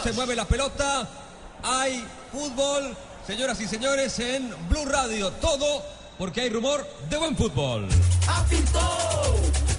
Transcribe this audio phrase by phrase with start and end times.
[0.00, 1.06] Se mueve la pelota,
[1.62, 5.30] hay fútbol, señoras y señores, en Blue Radio.
[5.32, 5.84] Todo
[6.18, 7.86] porque hay rumor de buen fútbol.
[8.26, 8.80] Apitou,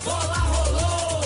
[0.06, 1.23] bola rolou,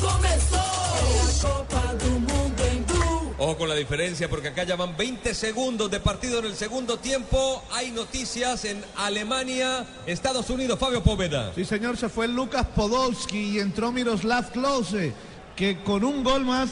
[0.00, 0.58] começou.
[0.58, 3.34] a Copa do Mundo em Blue.
[3.38, 6.98] Ojo con la diferencia porque acá ya van 20 segundos de partido en el segundo
[6.98, 7.62] tiempo.
[7.72, 10.78] Hay noticias en Alemania, Estados Unidos.
[10.78, 11.52] Fabio Poveda.
[11.54, 15.14] Sí, señor, se fue Lucas Podolski y entró Miroslav Klose,
[15.54, 16.70] que con un gol más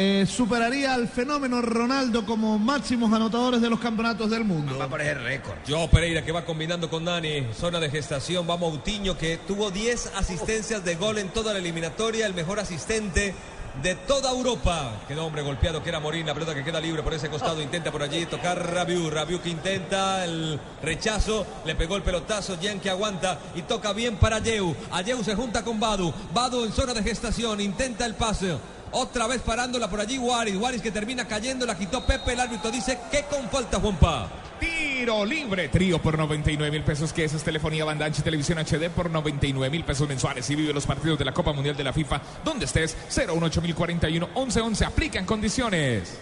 [0.00, 4.78] eh, superaría al fenómeno Ronaldo como máximos anotadores de los campeonatos del mundo.
[4.78, 5.56] Va a poner récord.
[5.66, 7.48] Joe Pereira que va combinando con Dani.
[7.52, 8.48] Zona de gestación.
[8.48, 12.26] Va Moutinho que tuvo 10 asistencias de gol en toda la eliminatoria.
[12.26, 13.34] El mejor asistente
[13.82, 15.00] de toda Europa.
[15.08, 16.26] Quedó hombre golpeado que era Morín.
[16.26, 17.60] La pelota que queda libre por ese costado.
[17.60, 19.10] Intenta por allí tocar Rabiu.
[19.10, 21.44] Rabiu que intenta el rechazo.
[21.66, 22.56] Le pegó el pelotazo.
[22.62, 24.76] Jan que aguanta y toca bien para Ayeu.
[24.92, 26.14] Ayeu se junta con Badu.
[26.32, 27.60] Badu en zona de gestación.
[27.60, 28.58] Intenta el pase.
[28.92, 30.56] Otra vez parándola por allí Waris.
[30.56, 31.66] Waris que termina cayendo.
[31.66, 32.32] La quitó Pepe.
[32.32, 34.28] El árbitro dice que con falta Juanpa.
[34.58, 38.58] Tiro libre, trío por 99 mil pesos, que es, es telefonía banda ancha y televisión
[38.58, 41.84] HD por 99 mil pesos mensuales y vive los partidos de la Copa Mundial de
[41.84, 46.18] la FIFA donde estés 018041 1111 aplica en condiciones.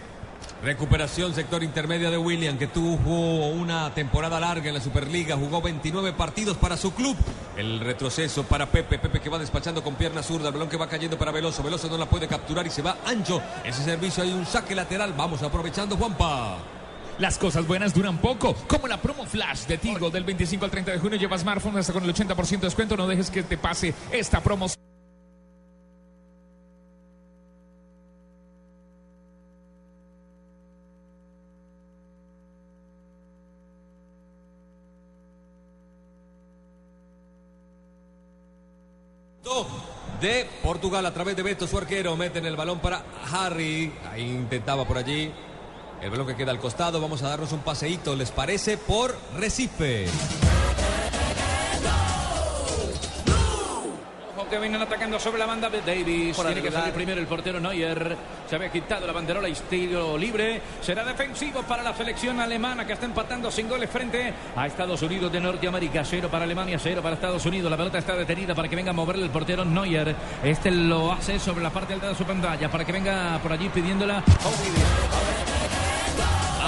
[0.63, 6.13] Recuperación sector intermedio de William, que tuvo una temporada larga en la Superliga, jugó 29
[6.15, 7.17] partidos para su club.
[7.57, 10.89] El retroceso para Pepe, Pepe que va despachando con pierna zurda, el balón que va
[10.89, 13.43] cayendo para Veloso, Veloso no la puede capturar y se va ancho.
[13.65, 16.57] Ese servicio hay un saque lateral, vamos aprovechando Juanpa.
[17.19, 20.93] Las cosas buenas duran poco, como la promo flash de Tigo del 25 al 30
[20.93, 21.19] de junio.
[21.19, 22.97] Lleva smartphone hasta con el 80% de descuento.
[22.97, 24.67] No dejes que te pase esta promo.
[40.27, 42.17] De Portugal a través de Beto, su arquero.
[42.17, 43.93] Meten el balón para Harry.
[44.11, 45.31] Ahí intentaba por allí.
[46.03, 47.01] El balón que queda al costado.
[47.01, 48.77] Vamos a darnos un paseíto, ¿les parece?
[48.77, 50.07] Por Recife.
[54.49, 56.37] Que vienen atacando sobre la banda de Davis.
[56.37, 58.17] Tiene que salir primero el portero Neuer.
[58.49, 60.61] Se había quitado la banderola y estilo libre.
[60.81, 65.33] Será defensivo para la selección alemana que está empatando sin goles frente a Estados Unidos
[65.33, 66.05] de Norteamérica.
[66.05, 67.71] Cero para Alemania, cero para Estados Unidos.
[67.71, 70.15] La pelota está detenida para que venga a moverle el portero Neuer.
[70.43, 73.69] Este lo hace sobre la parte alta de su pantalla para que venga por allí
[73.69, 74.23] pidiéndola.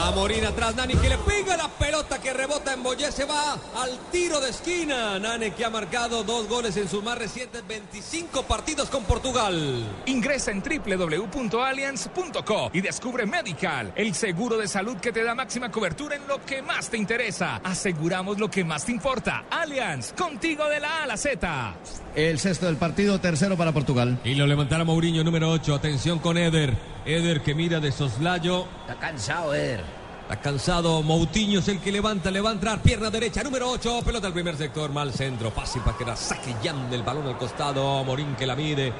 [0.08, 3.58] A Morín atrás, Nani que le pega la pelota que rebota en Boyé, se va
[3.76, 5.18] al tiro de esquina.
[5.18, 9.86] Nani que ha marcado dos goles en sus más recientes 25 partidos con Portugal.
[10.06, 16.16] Ingresa en www.allianz.co y descubre Medical, el seguro de salud que te da máxima cobertura
[16.16, 17.60] en lo que más te interesa.
[17.62, 19.44] Aseguramos lo que más te importa.
[19.50, 21.74] Allianz, contigo de la A a la Z.
[22.14, 24.18] El sexto del partido, tercero para Portugal.
[24.24, 25.74] Y lo levantará Mourinho, número 8.
[25.74, 26.74] Atención con Eder.
[27.04, 28.66] Eder que mira de soslayo.
[28.86, 29.97] Está cansado, Eder.
[30.28, 31.02] Está cansado.
[31.02, 32.82] Moutinho es el que levanta, le va a entrar.
[32.82, 34.02] Pierna derecha, número 8.
[34.04, 34.92] Pelota al primer sector.
[34.92, 35.50] Mal centro.
[35.50, 38.04] Fácil para que la saque Jan del balón al costado.
[38.04, 38.92] Morín que la mide.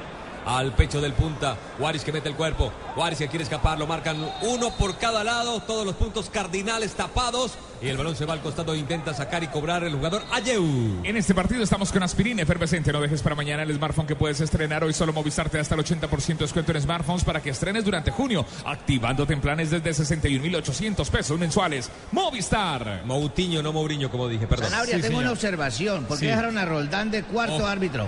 [0.49, 1.55] Al pecho del punta.
[1.77, 2.71] Waris que mete el cuerpo.
[2.97, 3.77] Waris que quiere escapar.
[3.77, 5.59] Lo marcan uno por cada lado.
[5.61, 7.53] Todos los puntos cardinales tapados.
[7.81, 8.73] Y el balón se va al costado.
[8.73, 10.65] Intenta sacar y cobrar el jugador Ayeu.
[11.03, 12.91] En este partido estamos con aspirina efervescente.
[12.91, 14.91] No dejes para mañana el smartphone que puedes estrenar hoy.
[14.93, 18.09] Solo Movistar te da hasta el 80% de descuento en smartphones para que estrenes durante
[18.09, 18.43] junio.
[18.65, 21.91] Activándote en planes desde 61,800 pesos mensuales.
[22.11, 23.03] Movistar.
[23.05, 24.47] Moutinho, no Mourinho, como dije.
[24.47, 24.69] Perdón.
[24.71, 25.23] Sanabria, Sí, tengo señor.
[25.25, 26.05] una observación.
[26.05, 26.29] ¿Por qué Sí.
[26.31, 27.67] dejaron a Roldán de cuarto Oh.
[27.67, 28.07] árbitro?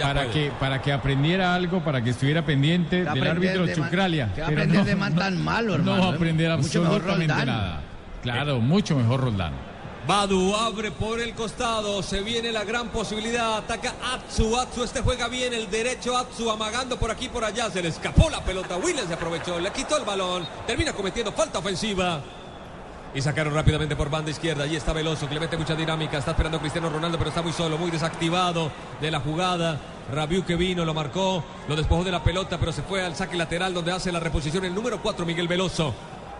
[0.00, 4.32] Para que, para que aprendiera algo, para que estuviera pendiente del árbitro de Chucralia.
[4.34, 6.16] que aprender de man tan malo, hermano, No va a ¿eh?
[6.16, 7.82] aprender Mucho mejor absolutamente nada.
[8.22, 9.52] Claro, mucho mejor Roldán.
[10.06, 15.28] Badu abre por el costado, se viene la gran posibilidad, ataca Atsu, Atsu este juega
[15.28, 19.08] bien, el derecho Atsu amagando por aquí por allá, se le escapó la pelota, Williams
[19.08, 22.22] se aprovechó, le quitó el balón, termina cometiendo falta ofensiva.
[23.14, 24.64] Y sacaron rápidamente por banda izquierda.
[24.64, 26.18] Allí está Veloso, que le mete mucha dinámica.
[26.18, 28.70] Está esperando Cristiano Ronaldo, pero está muy solo, muy desactivado
[29.00, 29.80] de la jugada.
[30.12, 33.36] Rabiu que vino, lo marcó, lo despojó de la pelota, pero se fue al saque
[33.36, 35.94] lateral donde hace la reposición el número 4, Miguel Veloso.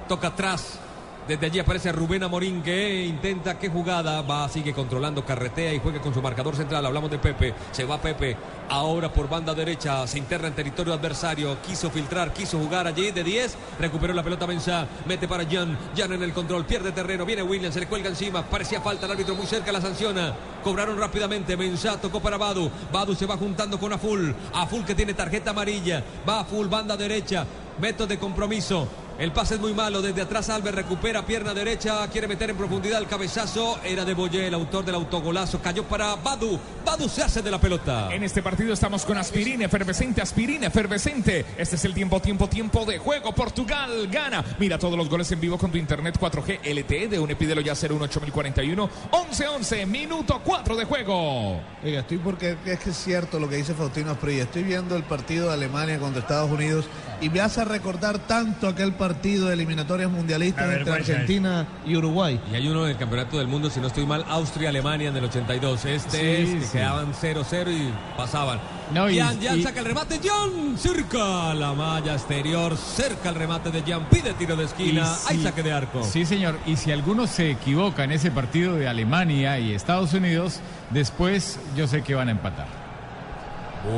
[0.08, 0.78] Toca atrás.
[1.28, 4.22] Desde allí aparece Rubén Amorín que intenta qué jugada.
[4.22, 6.86] Va, sigue controlando, carretea y juega con su marcador central.
[6.86, 7.52] Hablamos de Pepe.
[7.70, 8.34] Se va Pepe.
[8.70, 10.06] Ahora por banda derecha.
[10.06, 11.58] Se interna en territorio adversario.
[11.60, 13.58] Quiso filtrar, quiso jugar allí de 10.
[13.78, 14.86] Recuperó la pelota Mensah.
[15.04, 15.76] Mete para Jan.
[15.94, 16.64] Jan en el control.
[16.64, 17.26] Pierde terreno.
[17.26, 17.74] Viene Williams.
[17.74, 18.42] Se le cuelga encima.
[18.42, 19.04] Parecía falta.
[19.04, 20.34] El árbitro muy cerca la sanciona.
[20.64, 21.58] Cobraron rápidamente.
[21.58, 22.70] Mensah tocó para Badu.
[22.90, 24.34] Badu se va juntando con Aful.
[24.54, 26.02] Aful que tiene tarjeta amarilla.
[26.26, 27.44] Va Aful, banda derecha.
[27.78, 28.88] Método de compromiso.
[29.18, 30.00] El pase es muy malo.
[30.00, 32.06] Desde atrás Alves recupera pierna derecha.
[32.06, 33.80] Quiere meter en profundidad el cabezazo.
[33.82, 35.60] Era de Boyé, el autor del autogolazo.
[35.60, 36.56] Cayó para Badu.
[36.84, 38.14] Badu se hace de la pelota.
[38.14, 41.44] En este partido estamos con aspirina efervescente, aspirina efervescente.
[41.56, 43.34] Este es el tiempo, tiempo, tiempo de juego.
[43.34, 44.44] Portugal gana.
[44.60, 48.88] Mira todos los goles en vivo con tu internet 4G LTE de Unepídelo ya 018041
[49.10, 51.60] 11-11, minuto 4 de juego.
[51.82, 54.44] Oiga, estoy porque es que es cierto lo que dice Faustino Asprilla.
[54.44, 56.84] Estoy viendo el partido de Alemania contra Estados Unidos
[57.20, 60.92] y me hace recordar tanto aquel partido de eliminatorias mundialistas entre.
[60.92, 62.40] Argentina y Uruguay.
[62.52, 65.84] Y hay uno del Campeonato del Mundo, si no estoy mal, Austria-Alemania en el 82.
[65.86, 66.72] Este Sí, es que sí.
[66.78, 68.60] quedaban 0-0 y pasaban.
[68.92, 70.20] No, y- Jan, Jan y- saca el remate.
[70.22, 72.76] Jan cerca la malla exterior.
[72.76, 74.04] Cerca el remate de Jan.
[74.08, 75.02] Pide tiro de esquina.
[75.26, 76.02] Y Hay si- saque de arco.
[76.04, 76.58] Sí, señor.
[76.66, 80.60] Y si alguno se equivoca en ese partido de Alemania y Estados Unidos,
[80.90, 82.66] después yo sé que van a empatar.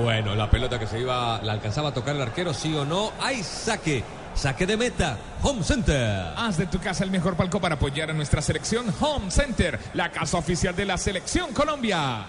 [0.03, 3.13] Bueno, la pelota que se iba, la alcanzaba a tocar el arquero, sí o no.
[3.21, 4.05] Hay saque.
[4.35, 5.19] Saque de meta.
[5.43, 6.33] Home Center.
[6.37, 10.11] Haz de tu casa el mejor palco para apoyar a nuestra selección Home Center, la
[10.11, 12.27] casa oficial de la selección Colombia.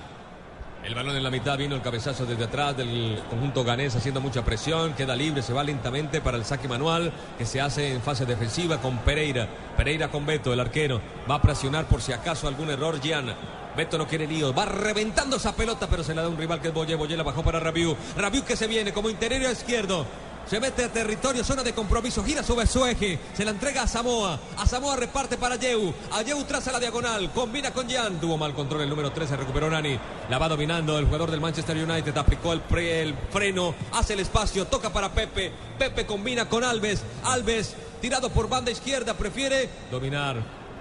[0.84, 4.44] El balón en la mitad vino el cabezazo desde atrás del conjunto ganés haciendo mucha
[4.44, 4.94] presión.
[4.94, 8.82] Queda libre, se va lentamente para el saque manual que se hace en fase defensiva
[8.82, 9.48] con Pereira.
[9.78, 11.00] Pereira con Beto, el arquero.
[11.30, 13.28] Va a presionar por si acaso algún error Gian.
[13.78, 16.70] Beto no quiere lío, va reventando esa pelota, pero se la da un rival que
[16.70, 16.96] es Boye.
[16.96, 17.96] Boye la bajó para Rabiu.
[18.18, 20.08] Rabiu que se viene como interior izquierdo.
[20.48, 23.88] Se mete a territorio, zona de compromiso, gira sobre su eje, se la entrega a
[23.88, 24.38] Samoa.
[24.58, 25.94] A Samoa reparte para Yeu.
[26.12, 28.20] A Yeu traza la diagonal, combina con Jan.
[28.20, 29.98] Tuvo mal control el número 13, recuperó Nani.
[30.30, 34.20] La va dominando el jugador del Manchester United, aplicó el, pre- el freno, hace el
[34.20, 35.54] espacio, toca para Pepe.
[35.80, 37.02] Pepe combina con Alves.
[37.24, 40.36] Alves, tirado por banda izquierda, prefiere dominar.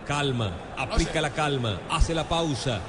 [0.06, 2.80] Calma, aplica la calma, hace la pausa.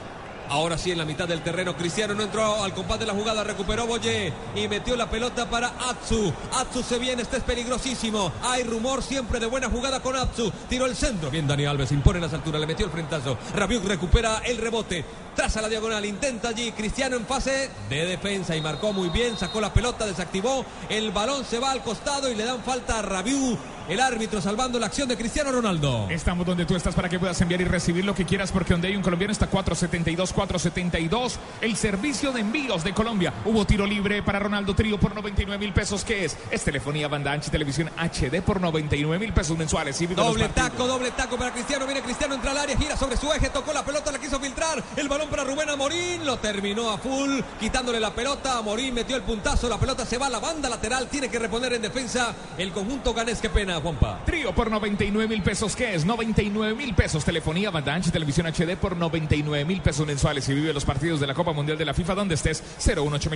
[0.51, 1.77] Ahora sí en la mitad del terreno.
[1.77, 3.41] Cristiano no entró al compás de la jugada.
[3.41, 6.33] Recuperó Boye y metió la pelota para Atsu.
[6.51, 7.21] Atsu se viene.
[7.21, 8.33] Este es peligrosísimo.
[8.43, 10.51] Hay rumor siempre de buena jugada con Atsu.
[10.67, 11.29] Tiró el centro.
[11.31, 11.93] Bien Dani Alves.
[11.93, 12.59] Impone las alturas.
[12.59, 13.37] Le metió el frentazo.
[13.55, 15.05] Rabiuk recupera el rebote.
[15.35, 16.05] Traza la diagonal.
[16.05, 16.71] Intenta allí.
[16.71, 19.37] Cristiano en fase de defensa y marcó muy bien.
[19.37, 20.05] Sacó la pelota.
[20.05, 20.65] Desactivó.
[20.89, 23.59] El balón se va al costado y le dan falta a Rabiuk.
[23.89, 26.07] El árbitro salvando la acción de Cristiano Ronaldo.
[26.09, 28.87] Estamos donde tú estás para que puedas enviar y recibir lo que quieras porque donde
[28.87, 33.33] hay un colombiano está 472 472 el servicio de envíos de Colombia.
[33.43, 36.05] Hubo tiro libre para Ronaldo Trío por 99 mil pesos.
[36.05, 36.37] ¿Qué es?
[36.51, 39.99] Es telefonía banda ancha y televisión HD por 99 mil pesos mensuales.
[40.15, 41.85] Doble taco, doble taco para Cristiano.
[41.85, 44.81] Viene Cristiano, entra al área, gira sobre su eje, tocó la pelota, la quiso filtrar.
[44.95, 48.57] El balón para Rubén Amorín, lo terminó a full, quitándole la pelota.
[48.57, 51.73] Amorín metió el puntazo, la pelota se va a la banda lateral, tiene que reponer
[51.73, 53.39] en defensa el conjunto ganés.
[53.39, 54.21] Qué pena, Juanpa.
[54.25, 55.75] Trío por 99 mil pesos.
[55.75, 56.05] ¿Qué es?
[56.05, 57.23] 99 mil pesos.
[57.23, 60.47] Telefonía, banda ancha televisión HD por 99 mil pesos mensuales.
[60.49, 62.63] Y vive los partidos de la Copa Mundial de la FIFA donde estés.
[62.83, 63.29] 018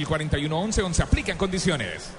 [0.52, 2.10] 11 11 Aplica en condiciones.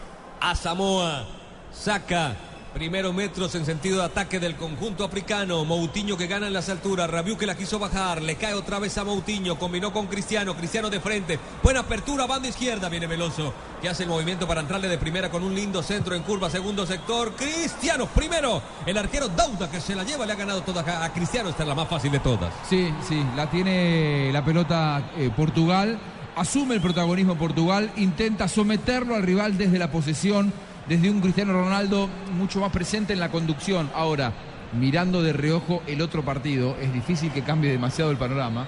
[0.41, 1.27] A Samoa,
[1.73, 2.37] saca.
[2.77, 5.65] Primeros metros en sentido de ataque del conjunto africano.
[5.65, 7.09] Moutinho que gana en las alturas.
[7.09, 8.21] Rabiu que la quiso bajar.
[8.21, 9.59] Le cae otra vez a Moutinho.
[9.59, 10.55] Combinó con Cristiano.
[10.55, 11.39] Cristiano de frente.
[11.63, 12.27] Buena apertura.
[12.27, 12.91] Banda izquierda.
[12.91, 13.55] Viene Veloso.
[13.81, 16.51] Que hace el movimiento para entrarle de primera con un lindo centro en curva.
[16.51, 17.33] Segundo sector.
[17.35, 18.09] Cristiano.
[18.15, 18.61] Primero.
[18.85, 20.27] El arquero Dauda que se la lleva.
[20.27, 21.49] Le ha ganado toda a Cristiano.
[21.49, 22.53] Esta es la más fácil de todas.
[22.69, 25.99] Sí, sí, la tiene la pelota eh, Portugal,
[26.37, 30.53] asume el protagonismo Portugal, intenta someterlo al rival desde la posesión,
[30.89, 33.91] desde un Cristiano Ronaldo mucho más presente en la conducción.
[33.95, 34.33] Ahora,
[34.73, 38.67] mirando de reojo el otro partido, es difícil que cambie demasiado el panorama.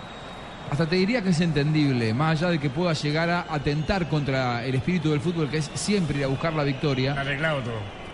[0.71, 4.65] Hasta te diría que es entendible, más allá de que pueda llegar a atentar contra
[4.65, 7.19] el espíritu del fútbol, que es siempre ir a buscar la victoria.
[7.19, 7.63] Arreglado.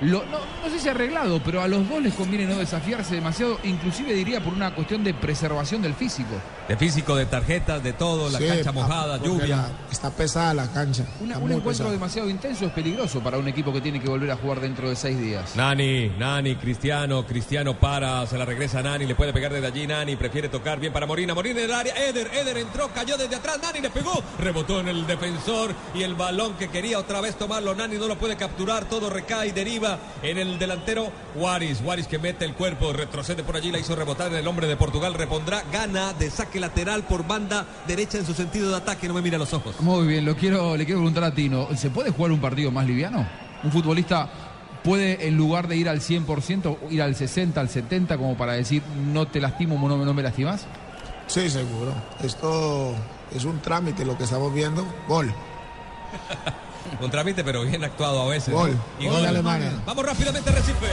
[0.00, 3.58] Lo- no, no sé si arreglado, pero a los dos les conviene no desafiarse demasiado,
[3.64, 6.34] inclusive diría por una cuestión de preservación del físico.
[6.68, 8.30] De físico, de tarjetas, de todo.
[8.30, 9.56] La Sí, cancha mojada, lluvia.
[9.56, 11.04] la- está pesada la cancha.
[11.20, 11.90] Una- un encuentro pesada.
[11.90, 14.96] demasiado intenso es peligroso para un equipo que tiene que volver a jugar dentro de
[14.96, 15.54] seis días.
[15.56, 19.86] Nani, Nani, Cristiano, Cristiano para, se la regresa a Nani, le puede pegar desde allí,
[19.86, 23.36] Nani prefiere tocar bien para Morina, Morina en el área, Eder, Eder entró, cayó desde
[23.36, 27.36] atrás, Nani le pegó, rebotó en el defensor y el balón que quería otra vez
[27.36, 29.52] tomarlo, Nani no lo puede capturar, todo recae y
[30.22, 34.28] en el delantero Waris, Waris que mete el cuerpo, retrocede por allí, la hizo rebotar
[34.32, 38.34] en el hombre de Portugal, repondrá, gana de saque lateral por banda derecha en su
[38.34, 39.80] sentido de ataque, no me mira a los ojos.
[39.80, 42.86] Muy bien, lo quiero, le quiero preguntar a Tino, ¿se puede jugar un partido más
[42.86, 43.26] liviano?
[43.62, 44.28] Un futbolista
[44.82, 48.82] puede en lugar de ir al 100%, ir al 60, al 70 como para decir
[49.12, 50.66] no te lastimo, no, me- no me lastimas?
[51.26, 51.94] Sí, seguro.
[52.22, 52.94] Esto
[53.34, 54.84] es un trámite lo que estamos viendo.
[55.08, 55.32] Gol.
[57.00, 58.54] Un trámite, pero bien actuado a veces.
[58.54, 58.76] Gol.
[58.98, 59.72] Y Gol de Alemania.
[59.86, 60.86] Vamos rápidamente a Recife.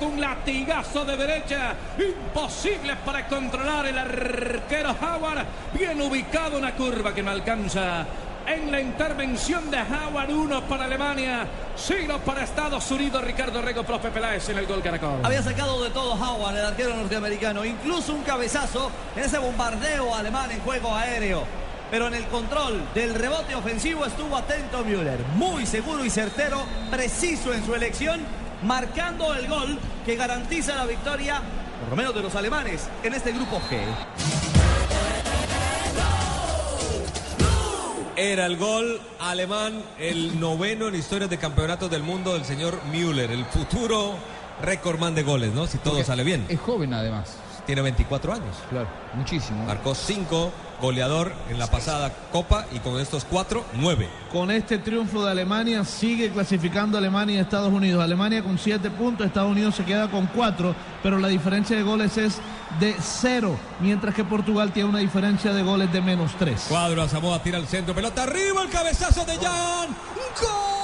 [0.00, 7.14] Sacó un latigazo de derecha, imposible para controlar el arquero Howard, bien ubicado una curva
[7.14, 8.06] que no alcanza.
[8.46, 14.10] En la intervención de Howard, uno para Alemania, cero para Estados Unidos, Ricardo Rego, profe
[14.10, 15.20] Peláez en el gol Caracol.
[15.22, 20.50] Había sacado de todo Howard, el arquero norteamericano, incluso un cabezazo en ese bombardeo alemán
[20.50, 21.44] en juego aéreo.
[21.90, 27.52] Pero en el control del rebote ofensivo estuvo atento Müller, muy seguro y certero, preciso
[27.52, 28.20] en su elección,
[28.62, 31.40] marcando el gol que garantiza la victoria,
[31.80, 33.80] por lo menos de los alemanes, en este grupo G.
[38.16, 43.30] Era el gol alemán, el noveno en historias de campeonatos del mundo del señor Müller,
[43.30, 44.14] el futuro
[44.60, 45.66] récordman de goles, ¿no?
[45.66, 46.44] Si todo sale bien.
[46.50, 47.36] Es joven además.
[47.70, 48.56] Tiene 24 años.
[48.68, 49.64] Claro, muchísimo.
[49.64, 54.08] Marcó 5 goleador en la pasada Copa y con estos 4, 9.
[54.32, 58.02] Con este triunfo de Alemania sigue clasificando Alemania y Estados Unidos.
[58.02, 62.18] Alemania con 7 puntos, Estados Unidos se queda con 4, pero la diferencia de goles
[62.18, 62.38] es
[62.80, 66.66] de 0, mientras que Portugal tiene una diferencia de goles de menos 3.
[66.68, 69.90] Cuadro a Samoa, tira al centro, pelota arriba, el cabezazo de Jan.
[69.90, 70.79] de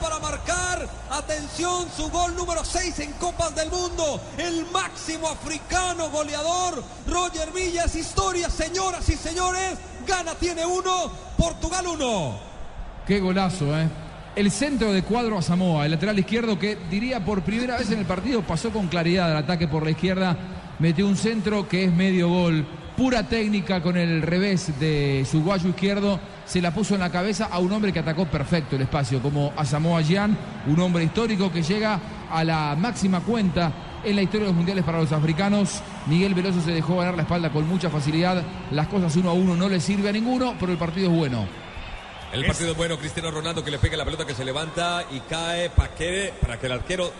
[0.00, 0.88] Para marcar.
[1.10, 4.20] Atención, su gol número 6 en Copas del Mundo.
[4.36, 6.82] El máximo africano goleador.
[7.06, 9.78] Roger Villas, historia, señoras y señores.
[10.08, 12.40] Ghana tiene uno, Portugal uno.
[13.06, 13.88] Qué golazo, ¿eh?
[14.34, 18.00] El centro de cuadro a Samoa, el lateral izquierdo que diría por primera vez en
[18.00, 20.36] el partido pasó con claridad al ataque por la izquierda,
[20.80, 22.66] metió un centro que es medio gol,
[23.00, 27.48] pura técnica con el revés de su guayo izquierdo, se la puso en la cabeza
[27.50, 31.50] a un hombre que atacó perfecto el espacio, como a Samoa Gyan, un hombre histórico
[31.50, 31.98] que llega
[32.30, 33.72] a la máxima cuenta
[34.04, 35.80] en la historia de los mundiales para los africanos.
[36.08, 39.56] Miguel Veloso se dejó ganar la espalda con mucha facilidad, las cosas uno a uno
[39.56, 41.46] no le sirve a ninguno, pero el partido es bueno.
[42.34, 45.20] El partido es bueno, Cristiano Ronaldo que le pega la pelota que se levanta y
[45.20, 47.10] cae para que, para que el arquero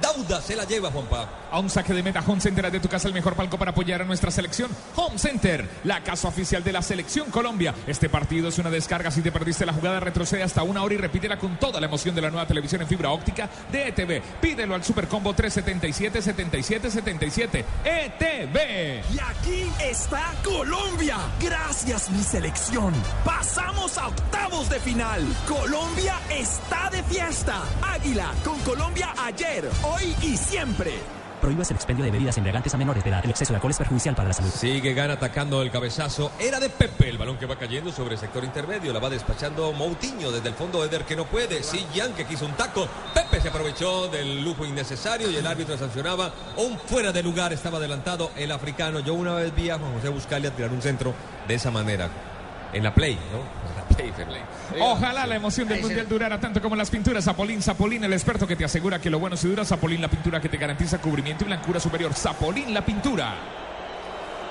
[0.00, 1.28] Dauda se la lleva, Juanpa.
[1.50, 4.02] A un saque de meta, Home Center de tu casa, el mejor palco para apoyar
[4.02, 4.70] a nuestra selección.
[4.96, 7.74] Home Center, la casa oficial de la selección Colombia.
[7.86, 9.10] Este partido es una descarga.
[9.10, 12.14] Si te perdiste la jugada, retrocede hasta una hora y repítela con toda la emoción
[12.14, 14.22] de la nueva televisión en fibra óptica de ETV.
[14.40, 19.04] Pídelo al Supercombo 377 77 77 ETV.
[19.14, 21.16] Y aquí está Colombia.
[21.40, 22.92] Gracias mi selección.
[23.24, 25.22] Pasamos a octavos de final.
[25.46, 27.62] Colombia está de fiesta.
[27.82, 30.92] Águila con Colombia ayer, hoy y siempre.
[31.40, 33.22] Prohíbas el expendio de bebidas embriagantes a menores de edad.
[33.22, 34.50] El exceso de alcohol es perjudicial para la salud.
[34.50, 36.32] Sigue Gana atacando el cabezazo.
[36.40, 37.10] Era de Pepe.
[37.10, 38.92] El balón que va cayendo sobre el sector intermedio.
[38.92, 40.82] La va despachando Moutinho desde el fondo.
[40.84, 41.62] Eder que no puede.
[41.62, 42.88] Sí, Jan que quiso un taco.
[43.12, 46.32] Pepe se aprovechó del lujo innecesario y el árbitro sancionaba.
[46.56, 47.52] Un fuera de lugar.
[47.52, 49.00] Estaba adelantado el africano.
[49.00, 51.14] Yo una vez vi a Juan José Buscalia tirar un centro
[51.46, 52.08] de esa manera.
[52.72, 53.85] En la play, ¿no?
[54.80, 57.24] Ojalá la emoción del mundial durara tanto como las pinturas.
[57.24, 59.64] Zapolín, Zapolín, el experto que te asegura que lo bueno se dura.
[59.64, 62.12] Zapolín, la pintura que te garantiza cubrimiento y blancura superior.
[62.14, 63.34] Zapolín, la pintura.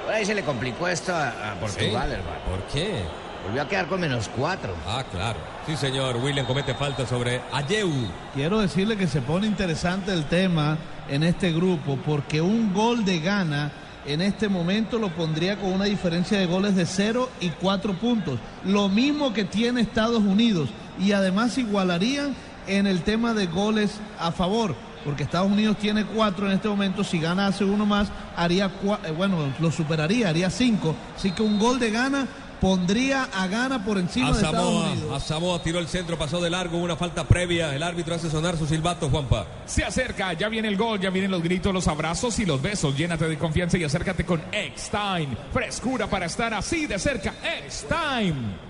[0.06, 2.14] Por ahí se le complicó esto a, a Portugal, ¿Sí?
[2.14, 2.40] hermano.
[2.50, 3.04] ¿Por qué?
[3.46, 4.74] Volvió a quedar con menos cuatro.
[4.88, 5.38] Ah, claro.
[5.68, 6.18] Sí, señor.
[6.18, 7.92] William comete falta sobre Ayeu.
[8.34, 10.78] Quiero decirle que se pone interesante el tema
[11.10, 13.72] en este grupo porque un gol de Ghana
[14.08, 18.40] en este momento lo pondría con una diferencia de goles de 0 y 4 puntos.
[18.64, 20.70] Lo mismo que tiene Estados Unidos
[21.00, 22.36] y además igualarían
[22.68, 24.76] en el tema de goles a favor.
[25.04, 28.72] Porque Estados Unidos tiene 4 en este momento, si Ghana hace uno más, haría
[29.04, 30.96] eh, bueno, lo superaría, haría 5.
[31.16, 32.28] Así que un gol de Ghana
[32.66, 35.14] pondría a Ghana por encima A de Estados Samoa, Unidos.
[35.14, 37.76] a Samoa tiró el centro, pasó de largo, una falta previa.
[37.76, 39.46] El árbitro hace sonar su silbato, Juanpa.
[39.68, 42.98] Se acerca, ya viene el gol, ya vienen los gritos, los abrazos y los besos.
[42.98, 45.38] Llénate de confianza y acércate con X-Time.
[45.54, 47.36] Frescura para estar así de cerca.
[47.66, 48.65] X-Time.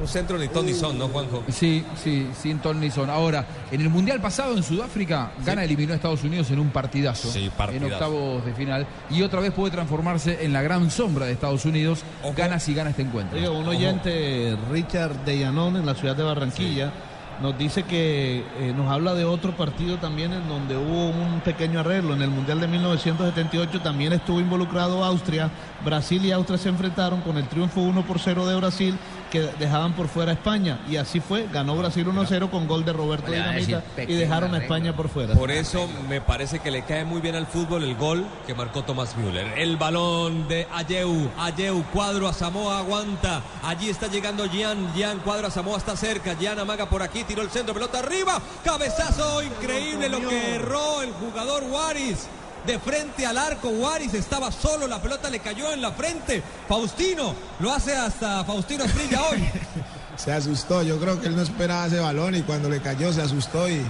[0.00, 1.42] Un centro ni ton ni son, ¿no, Juanjo?
[1.48, 3.10] Sí, sí, sin ton ni son.
[3.10, 7.30] Ahora, en el Mundial pasado en Sudáfrica, Ghana eliminó a Estados Unidos en un partidazo.
[7.30, 7.86] Sí, partidazo.
[7.86, 8.86] En octavos de final.
[9.10, 12.04] Y otra vez puede transformarse en la gran sombra de Estados Unidos.
[12.36, 13.36] Gana si gana este encuentro.
[13.36, 16.92] Oiga, un oyente, Richard de Llanón, en la ciudad de Barranquilla,
[17.40, 21.80] nos dice que eh, nos habla de otro partido también en donde hubo un pequeño
[21.80, 22.14] arreglo.
[22.14, 25.50] En el Mundial de 1978 también estuvo involucrado Austria.
[25.84, 28.98] Brasil y Austria se enfrentaron con el triunfo 1 por 0 de Brasil
[29.30, 30.80] que dejaban por fuera a España.
[30.88, 34.58] Y así fue, ganó Brasil 1-0 con gol de Roberto Dinamita y dejaron a.
[34.58, 35.34] España por fuera.
[35.34, 38.82] Por eso me parece que le cae muy bien al fútbol el gol que marcó
[38.82, 39.46] Thomas Müller.
[39.56, 41.30] El balón de Ayeu.
[41.38, 43.42] Ayeu, cuadro a Samoa, aguanta.
[43.62, 44.92] Allí está llegando Gian.
[44.94, 46.36] Gian, cuadro a Samoa, está cerca.
[46.36, 48.40] Gian amaga por aquí, tiró el centro, pelota arriba.
[48.62, 52.28] Cabezazo increíble lo que erró el jugador Waris.
[52.68, 56.42] De frente al arco, Waris estaba solo, la pelota le cayó en la frente.
[56.68, 59.42] Faustino, lo hace hasta Faustino Esprilla hoy.
[60.16, 63.22] Se asustó, yo creo que él no esperaba ese balón y cuando le cayó se
[63.22, 63.80] asustó y,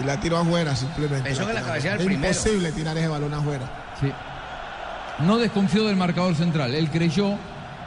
[0.00, 1.24] y la tiró afuera simplemente.
[1.28, 2.14] Pensó que la Es primero.
[2.14, 3.70] imposible tirar ese balón afuera.
[4.00, 4.10] Sí.
[5.18, 6.74] No desconfió del marcador central.
[6.74, 7.36] Él creyó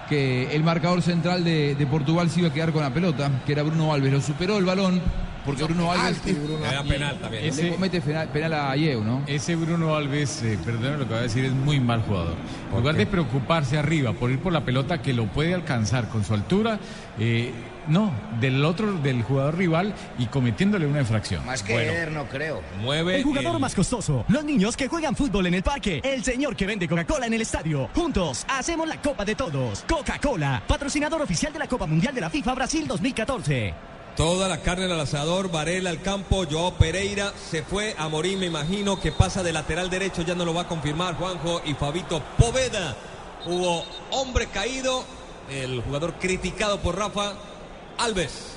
[0.08, 3.54] que el marcador central de, de Portugal se iba a quedar con la pelota, que
[3.54, 4.14] era Bruno Alves.
[4.14, 5.02] Lo superó el balón
[5.48, 6.22] porque Bruno Alves
[6.70, 7.42] Era penal también.
[7.44, 9.24] le Ese- comete penal, penal a Yeu, ¿no?
[9.26, 12.36] Ese Bruno Alves, eh, perdón lo que voy a decir, es muy mal jugador.
[12.72, 16.24] En lugar de preocuparse arriba por ir por la pelota que lo puede alcanzar con
[16.24, 16.78] su altura,
[17.18, 17.52] eh,
[17.88, 18.12] no,
[18.42, 21.46] del otro, del jugador rival y cometiéndole una infracción.
[21.46, 21.92] Más que Bueno.
[21.94, 22.62] Eder, no creo.
[22.82, 26.22] Mueve El jugador el- más costoso, los niños que juegan fútbol en el parque, el
[26.24, 27.90] señor que vende Coca-Cola en el estadio.
[27.96, 29.86] Juntos hacemos la Copa de Todos.
[29.88, 33.74] Coca-Cola, patrocinador oficial de la Copa Mundial de la FIFA Brasil 2014.
[34.18, 38.48] Toda la carne al asador, Varela al campo, Joao Pereira se fue a morir, me
[38.48, 42.20] imagino que pasa de lateral derecho, ya no lo va a confirmar Juanjo y Fabito
[42.36, 42.96] Poveda.
[43.46, 45.04] Hubo hombre caído,
[45.52, 47.34] el jugador criticado por Rafa
[48.00, 48.54] Alves,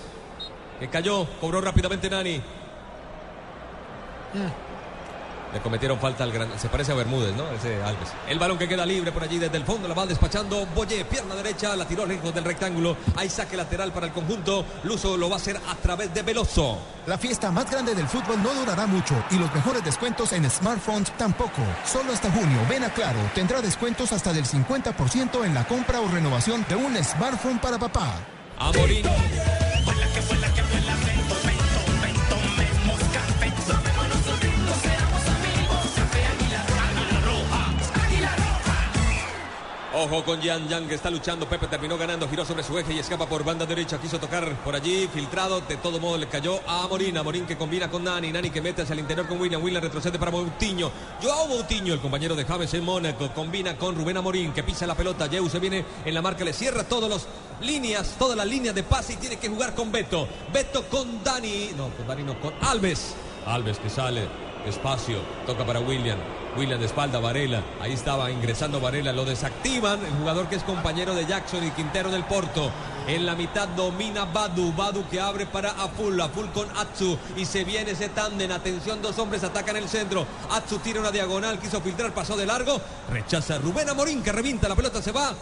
[0.79, 2.41] que cayó, cobró rápidamente Nani.
[5.53, 6.59] Le cometieron falta al gran.
[6.59, 7.49] Se parece a Bermúdez, ¿no?
[7.51, 8.11] Ese Alves.
[8.29, 9.89] El balón que queda libre por allí desde el fondo.
[9.89, 11.05] La va despachando Boye.
[11.05, 11.75] Pierna derecha.
[11.77, 12.97] La tiró lejos del rectángulo.
[13.17, 14.65] Hay saque lateral para el conjunto.
[14.85, 16.79] Luso lo va a hacer a través de Veloso.
[17.07, 21.11] La fiesta más grande del fútbol no durará mucho y los mejores descuentos en smartphones
[21.17, 21.63] tampoco.
[21.85, 26.09] Solo hasta junio, ven a Claro, tendrá descuentos hasta del 50% en la compra o
[26.09, 28.15] renovación de un smartphone para papá.
[28.59, 29.07] Amorín.
[40.11, 41.49] Ojo con Jan Yang que está luchando.
[41.49, 43.97] Pepe terminó ganando, giró sobre su eje y escapa por banda derecha.
[43.99, 45.61] Quiso tocar por allí, filtrado.
[45.61, 47.17] De todo modo le cayó a Amorín.
[47.17, 48.33] Amorín que combina con Nani.
[48.33, 49.63] Nani que mete hacia el interior con William.
[49.63, 50.91] William retrocede para Moutinho.
[51.23, 53.31] Joao Moutinho, el compañero de Javes en Mónaco.
[53.33, 55.29] Combina con Rubén Amorín que pisa la pelota.
[55.29, 57.29] Yeu se viene en la marca, le cierra todas las
[57.61, 60.27] líneas, todas las líneas de pase y tiene que jugar con Beto.
[60.53, 61.71] Beto con Dani.
[61.77, 63.15] No, con Dani no, con Alves.
[63.47, 66.19] Alves que sale espacio, toca para William.
[66.57, 67.63] William de espalda, Varela.
[67.81, 69.13] Ahí estaba ingresando Varela.
[69.13, 70.05] Lo desactivan.
[70.05, 72.71] El jugador que es compañero de Jackson y Quintero del Porto.
[73.07, 74.73] En la mitad domina Badu.
[74.73, 76.21] Badu que abre para Aful.
[76.21, 77.17] Aful con Atsu.
[77.37, 78.51] Y se viene ese tándem.
[78.51, 80.27] Atención, dos hombres atacan el centro.
[80.51, 81.59] Atsu tira una diagonal.
[81.59, 82.81] Quiso filtrar, pasó de largo.
[83.11, 84.69] Rechaza Rubén Amorín que revienta.
[84.69, 85.33] La pelota se va.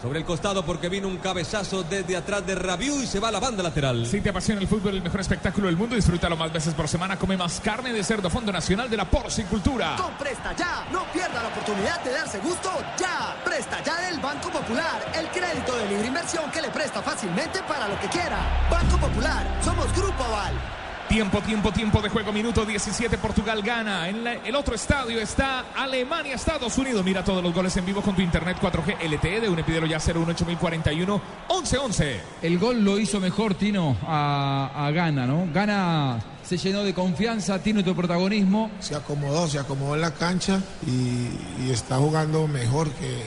[0.00, 3.32] Sobre el costado porque vino un cabezazo desde atrás de Rabiu y se va a
[3.32, 4.06] la banda lateral.
[4.06, 7.18] Si te apasiona el fútbol, el mejor espectáculo del mundo, disfrútalo más veces por semana.
[7.18, 9.96] Come más carne de cerdo, Fondo Nacional de la Porcicultura.
[9.96, 13.36] Con Presta Ya, no pierda la oportunidad de darse gusto ya.
[13.44, 17.88] Presta Ya del Banco Popular, el crédito de libre inversión que le presta fácilmente para
[17.88, 18.68] lo que quiera.
[18.70, 20.77] Banco Popular, somos Grupo Aval.
[21.08, 24.08] Tiempo, tiempo, tiempo de juego, minuto 17, Portugal gana.
[24.08, 27.02] En la- el otro estadio está Alemania, Estados Unidos.
[27.04, 29.98] Mira todos los goles en vivo con tu internet 4G LTE de un pídelo ya
[29.98, 32.20] 018041 1111.
[32.42, 35.48] El gol lo hizo mejor Tino a, a Gana, ¿no?
[35.52, 38.70] Gana se llenó de confianza, tiene otro protagonismo.
[38.78, 43.22] Se acomodó, se acomodó en la cancha y, y está jugando mejor que,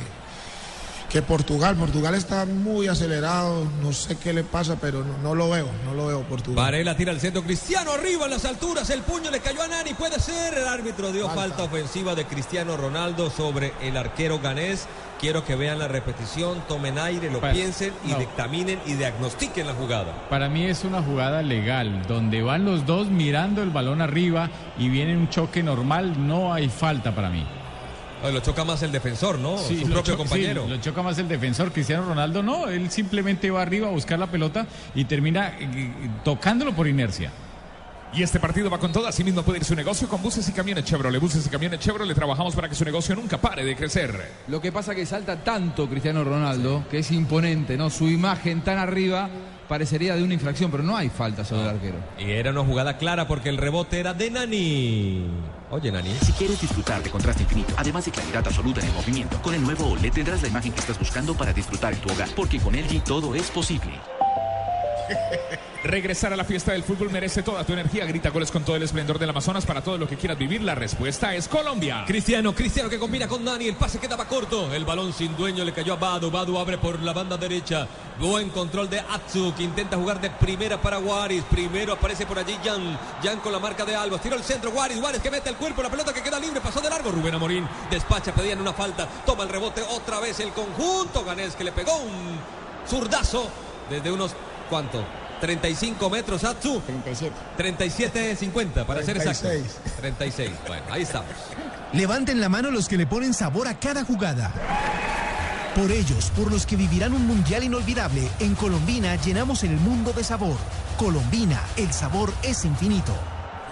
[1.11, 1.75] que Portugal.
[1.75, 5.93] Portugal está muy acelerado, no sé qué le pasa, pero no, no lo veo, no
[5.93, 6.55] lo veo Portugal.
[6.63, 9.93] Varela tira al centro, Cristiano arriba en las alturas, el puño le cayó a Nani,
[9.93, 14.87] puede ser, el árbitro dio falta, ofensiva de Cristiano Ronaldo sobre el arquero ganés.
[15.19, 18.17] Quiero que vean la repetición, tomen aire, lo Pa- piensen y no.
[18.19, 20.27] dictaminen y diagnostiquen la jugada.
[20.29, 24.89] Para mí es una jugada legal, donde van los dos mirando el balón arriba y
[24.89, 27.45] viene un choque normal, no hay falta para mí.
[28.23, 29.57] Lo choca más el defensor, ¿no?
[29.57, 30.63] Sí, Su propio compañero.
[30.65, 31.71] sí, lo choca más el defensor.
[31.71, 35.91] Cristiano Ronaldo no, él simplemente va arriba a buscar la pelota y termina eh,
[36.23, 37.31] tocándolo por inercia.
[38.13, 40.51] Y este partido va con todo, así mismo puede ir su negocio con buses y
[40.51, 41.21] camiones Chevrolet.
[41.21, 44.13] Buses y camiones Chevrolet, trabajamos para que su negocio nunca pare de crecer.
[44.49, 47.89] Lo que pasa que salta tanto Cristiano Ronaldo, que es imponente, ¿no?
[47.89, 49.29] Su imagen tan arriba
[49.69, 51.95] parecería de una infracción, pero no hay falta sobre el arquero.
[52.19, 55.25] Y era una jugada clara porque el rebote era de Nani.
[55.71, 56.13] Oye, Nani.
[56.21, 59.61] Si quieres disfrutar de contraste infinito, además de claridad absoluta en el movimiento, con el
[59.63, 62.73] nuevo OLED tendrás la imagen que estás buscando para disfrutar en tu hogar, porque con
[62.75, 64.20] LG todo es posible.
[65.83, 68.05] Regresar a la fiesta del fútbol merece toda tu energía.
[68.05, 70.61] Grita goles con todo el esplendor del Amazonas para todo lo que quieras vivir.
[70.61, 72.03] La respuesta es Colombia.
[72.05, 75.73] Cristiano, Cristiano que combina con Nani, el pase quedaba corto, el balón sin dueño le
[75.73, 77.87] cayó a Badu, Badu abre por la banda derecha,
[78.19, 82.55] buen control de Atsu que intenta jugar de primera para Guaris, primero aparece por allí
[82.63, 85.55] Jan, Jan con la marca de Albos, tiró el centro, Guaris, Guaris que mete el
[85.55, 89.07] cuerpo, la pelota que queda libre, pasó de largo, Rubén Amorín despacha, pedían una falta,
[89.25, 92.37] toma el rebote otra vez el conjunto Ganés que le pegó un
[92.87, 93.49] zurdazo
[93.89, 94.31] desde unos,
[94.71, 95.03] ¿cuánto?
[95.41, 96.79] 35 metros Atsu.
[96.79, 97.35] 37.
[97.57, 99.49] 37, 50 para ser exacto.
[99.49, 99.79] 36.
[99.99, 101.29] 36, bueno, ahí estamos.
[101.91, 104.53] Levanten la mano los que le ponen sabor a cada jugada.
[105.75, 110.23] Por ellos, por los que vivirán un mundial inolvidable, en Colombina llenamos el mundo de
[110.23, 110.57] sabor.
[110.97, 113.13] Colombina, el sabor es infinito.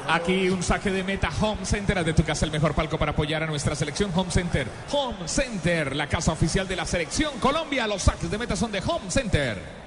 [0.07, 1.99] Aquí un saque de meta Home Center.
[1.99, 4.67] Haz de tu casa el mejor palco para apoyar a nuestra selección Home Center.
[4.91, 7.85] Home Center, la casa oficial de la selección Colombia.
[7.85, 9.78] Los saques de meta son de Home Center.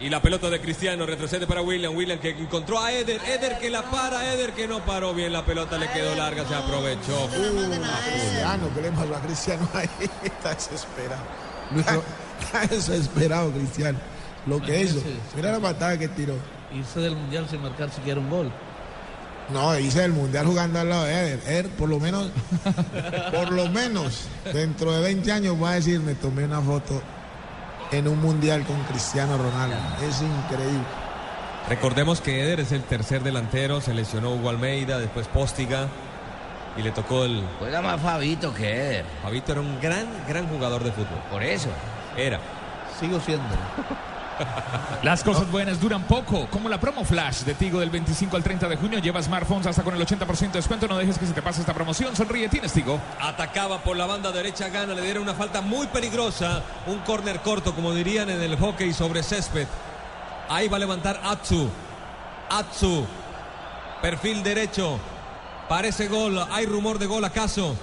[0.00, 1.94] Y la pelota de Cristiano retrocede para William.
[1.94, 3.20] William que encontró a Eder.
[3.26, 4.32] Eder que la para.
[4.34, 5.32] Eder que no paró bien.
[5.32, 6.46] La pelota le quedó larga.
[6.46, 7.28] Se aprovechó.
[7.28, 9.88] Cristiano, ¿qué le pasó a Cristiano ahí?
[10.24, 11.22] Está desesperado.
[12.40, 13.98] Está desesperado, Cristiano.
[14.46, 15.00] Lo que hizo.
[15.36, 16.34] Mira la patada que tiró.
[16.72, 18.52] Irse del mundial sin marcar siquiera un gol.
[19.52, 21.40] No, hice el mundial jugando al lado de Eder.
[21.46, 22.30] Eder, por lo menos,
[23.32, 27.00] por lo menos, dentro de 20 años va a decir, me tomé una foto
[27.98, 29.76] en un mundial con Cristiano Ronaldo.
[30.02, 30.84] Es increíble.
[31.68, 33.80] Recordemos que Eder es el tercer delantero.
[33.80, 34.98] Se lesionó Hugo Almeida.
[34.98, 35.88] Después Póstiga.
[36.76, 37.42] Y le tocó el.
[37.58, 39.04] Juega más Fabito que Eder.
[39.22, 41.20] Fabito era un gran, gran jugador de fútbol.
[41.30, 41.68] Por eso.
[42.16, 42.40] Era.
[43.00, 43.44] Sigo siendo.
[45.02, 48.68] Las cosas buenas duran poco, como la promo flash de Tigo del 25 al 30
[48.68, 48.98] de junio.
[48.98, 50.88] Lleva smartphones hasta con el 80% de descuento.
[50.88, 52.16] No dejes que se te pase esta promoción.
[52.16, 53.00] Sonríe, tienes Tigo.
[53.20, 56.62] Atacaba por la banda derecha, gana, le dieron una falta muy peligrosa.
[56.86, 59.66] Un córner corto, como dirían en el hockey sobre césped.
[60.48, 61.68] Ahí va a levantar Atsu.
[62.50, 63.06] Atsu.
[64.02, 64.98] Perfil derecho.
[65.68, 66.38] Parece gol.
[66.50, 67.76] ¿Hay rumor de gol acaso?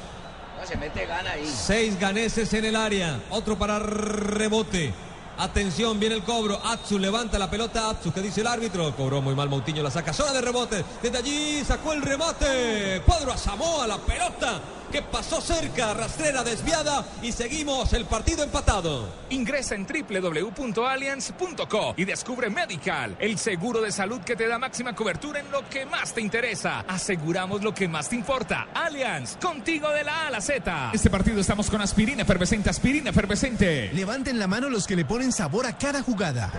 [0.60, 1.46] No, se mete gana ahí.
[1.48, 3.20] Seis ganeses en el área.
[3.32, 4.94] Otro para rebote.
[5.42, 6.62] Atención, viene el cobro.
[6.64, 7.90] Atsu levanta la pelota.
[7.90, 8.96] Atsu, que dice el árbitro.
[8.96, 10.14] Cobró muy mal Moutinho, la saca.
[10.14, 10.86] Zona de rebote.
[11.02, 13.02] Desde allí sacó el remate.
[13.08, 15.94] Cuadro a Samoa, la pelota que pasó cerca.
[15.94, 17.06] Rastrera desviada.
[17.22, 19.08] Y seguimos el partido empatado.
[19.30, 25.40] Ingresa en www.allianz.co y descubre Medical, el seguro de salud que te da máxima cobertura
[25.40, 26.84] en lo que más te interesa.
[26.88, 28.68] Aseguramos lo que más te importa.
[28.74, 30.92] Allianz, contigo de la A a la Z.
[30.94, 33.92] Este partido estamos con aspirina efervescente, aspirina efervescente.
[33.94, 36.52] Levanten la mano los que le ponen sabor a cada jugada.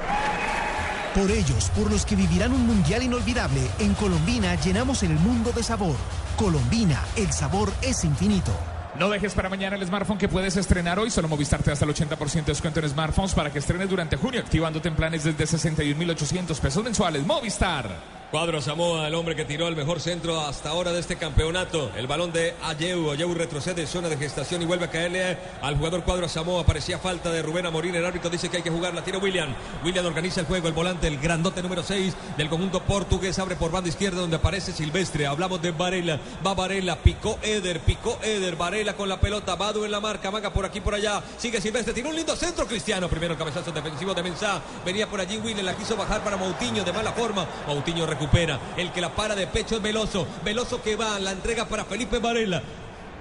[1.14, 5.62] Por ellos, por los que vivirán un mundial inolvidable, en Colombina llenamos el mundo de
[5.62, 5.96] sabor.
[6.38, 8.52] Colombina, el sabor es infinito.
[8.98, 11.10] No dejes para mañana el smartphone que puedes estrenar hoy.
[11.10, 14.40] Solo Movistar te hasta el 80% de descuento en smartphones para que estrenes durante junio,
[14.40, 17.26] activándote en planes desde 61,800 pesos mensuales.
[17.26, 18.21] Movistar.
[18.32, 21.92] Cuadro Samoa, el hombre que tiró el mejor centro hasta ahora de este campeonato.
[21.94, 23.10] El balón de Ayeu.
[23.10, 26.64] Ayeu retrocede, zona de gestación y vuelve a caerle al jugador Cuadro Samoa.
[26.64, 27.94] Parecía falta de Rubén Amorín.
[27.94, 28.94] El árbitro dice que hay que jugar.
[28.94, 29.54] La tira William.
[29.84, 30.66] William organiza el juego.
[30.66, 33.38] El volante, el grandote número 6 del conjunto portugués.
[33.38, 35.26] Abre por banda izquierda donde aparece Silvestre.
[35.26, 36.18] Hablamos de Varela.
[36.44, 36.96] Va Varela.
[36.96, 37.80] Picó Eder.
[37.80, 38.56] Picó Eder.
[38.56, 39.56] Varela con la pelota.
[39.56, 40.30] Badu en la marca.
[40.30, 41.22] Maga por aquí, por allá.
[41.36, 41.92] Sigue Silvestre.
[41.92, 43.10] Tiene un lindo centro Cristiano.
[43.10, 44.62] Primero el cabezazo defensivo de Mensah.
[44.86, 45.66] Venía por allí William.
[45.66, 47.46] La quiso bajar para Moutinho de mala forma.
[47.66, 48.58] Moutinho recupera.
[48.76, 50.26] El que la para de pecho es Veloso.
[50.44, 52.62] Veloso que va, la entrega para Felipe Varela.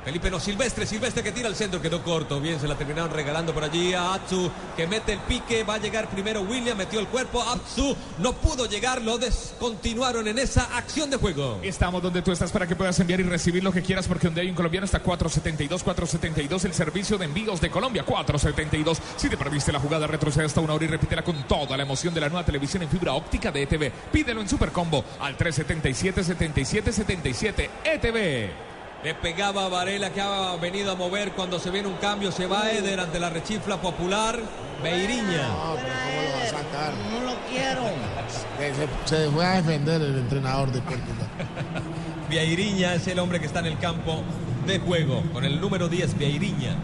[0.03, 2.41] Felipe no, Silvestre, Silvestre que tira al centro, quedó corto.
[2.41, 5.63] Bien, se la terminaron regalando por allí a Atsu, que mete el pique.
[5.63, 7.41] Va a llegar primero William, metió el cuerpo.
[7.43, 11.59] Atsu no pudo llegar, lo descontinuaron en esa acción de juego.
[11.61, 14.41] Estamos donde tú estás para que puedas enviar y recibir lo que quieras, porque donde
[14.41, 18.97] hay un colombiano está 472, 472, el servicio de envíos de Colombia, 472.
[19.17, 22.13] Si te perdiste la jugada, retrocede hasta una hora y repítela con toda la emoción
[22.13, 23.91] de la nueva televisión en fibra óptica de ETV.
[24.11, 28.70] Pídelo en Supercombo al 377 77 77 ETV.
[29.03, 32.31] Le pegaba a Varela que ha venido a mover cuando se viene un cambio.
[32.31, 34.39] Se va Eder ante la rechifla popular.
[34.83, 35.47] Beiriña.
[35.47, 36.93] No, pero ¿cómo lo va a sacar?
[37.11, 37.81] No lo quiero.
[39.05, 41.27] Se, se fue a defender el entrenador de Portugal.
[42.29, 44.23] Beiriña es el hombre que está en el campo.
[44.65, 46.75] de juego con el número 10, Vieiriña.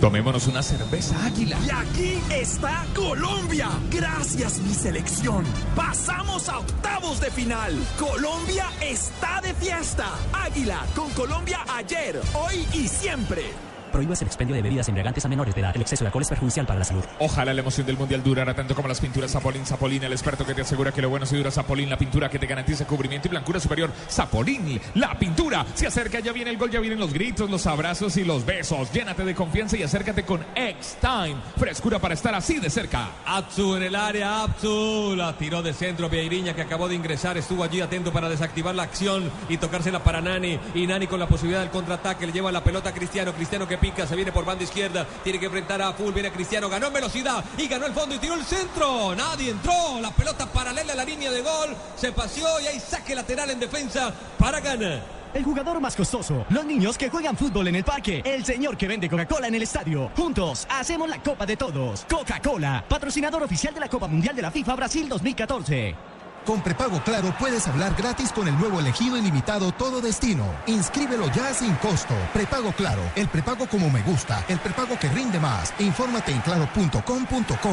[0.00, 1.58] Tomémonos una cerveza águila.
[1.66, 3.68] Y aquí está Colombia.
[3.90, 5.44] Gracias mi selección.
[5.74, 7.74] Pasamos a octavos de final.
[7.98, 10.06] Colombia está de fiesta.
[10.32, 13.67] Águila con Colombia ayer, hoy y siempre.
[13.90, 15.74] Prohíbas el expendio de bebidas embriagantes a menores de edad.
[15.74, 17.04] El exceso de alcohol es perjudicial para la salud.
[17.18, 19.64] Ojalá la emoción del mundial durara tanto como las pinturas Zapolín.
[19.66, 22.38] Zapolín, el experto que te asegura que lo bueno si dura Zapolín, la pintura que
[22.38, 23.90] te garantiza cubrimiento y blancura superior.
[24.10, 25.64] Zapolín, la pintura.
[25.74, 28.92] Se acerca, ya viene el gol, ya vienen los gritos, los abrazos y los besos.
[28.92, 31.36] Llénate de confianza y acércate con X-Time.
[31.56, 33.08] Frescura para estar así de cerca.
[33.24, 36.08] Atsu en el área, Atsu la tiró de centro.
[36.08, 40.20] Vieiriña que acabó de ingresar estuvo allí atento para desactivar la acción y tocársela para
[40.20, 40.58] Nani.
[40.74, 43.32] Y Nani con la posibilidad del contraataque le lleva la pelota a Cristiano.
[43.32, 45.06] Cristiano que pica, se viene por banda izquierda.
[45.24, 46.12] Tiene que enfrentar a Full.
[46.12, 49.14] Viene Cristiano, ganó en velocidad y ganó el fondo y tiró el centro.
[49.14, 50.00] Nadie entró.
[50.00, 51.76] La pelota paralela a la línea de gol.
[51.96, 55.02] Se paseó y hay saque lateral en defensa para Gana.
[55.34, 56.46] El jugador más costoso.
[56.48, 58.22] Los niños que juegan fútbol en el parque.
[58.24, 60.10] El señor que vende Coca-Cola en el estadio.
[60.16, 62.06] Juntos hacemos la Copa de Todos.
[62.08, 66.17] Coca-Cola, patrocinador oficial de la Copa Mundial de la FIFA Brasil 2014.
[66.48, 70.46] Con prepago claro puedes hablar gratis con el nuevo elegido ilimitado Todo Destino.
[70.66, 72.14] Inscríbelo ya sin costo.
[72.32, 75.74] Prepago claro, el prepago como me gusta, el prepago que rinde más.
[75.78, 77.70] Infórmate en claro.com.co.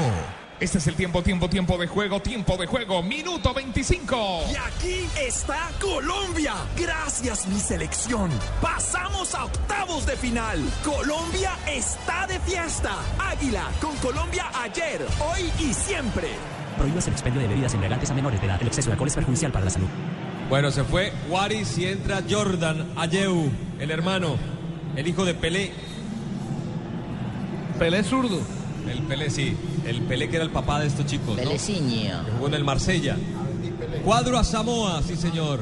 [0.60, 4.44] Este es el tiempo, tiempo, tiempo de juego, tiempo de juego, minuto 25.
[4.52, 6.56] Y aquí está Colombia.
[6.76, 8.30] Gracias mi selección.
[8.62, 10.60] Pasamos a octavos de final.
[10.84, 12.92] Colombia está de fiesta.
[13.20, 16.28] Águila con Colombia ayer, hoy y siempre.
[16.78, 18.62] Prohíbas el expendio de bebidas embriagantes a menores de edad.
[18.62, 19.88] El exceso de alcohol es perjudicial para la salud.
[20.50, 24.36] Bueno, se fue Waris y entra Jordan Ayeu, el hermano,
[24.96, 25.72] el hijo de Pelé.
[27.80, 28.40] Pelé zurdo.
[28.90, 29.58] El Pelé, sí.
[29.86, 31.30] El Pelé que era el papá de estos chicos.
[31.30, 31.36] ¿no?
[31.36, 32.26] Peleciño.
[32.26, 33.18] Que jugó en el Marsella.
[34.04, 35.62] Cuadro a Samoa, sí señor.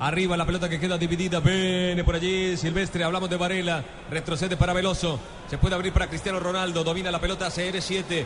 [0.00, 1.40] Arriba la pelota que queda dividida.
[1.40, 3.02] Viene por allí Silvestre.
[3.02, 3.82] Hablamos de Varela.
[4.10, 5.18] Retrocede para Veloso.
[5.48, 6.84] Se puede abrir para Cristiano Ronaldo.
[6.84, 8.24] Domina la pelota CR7.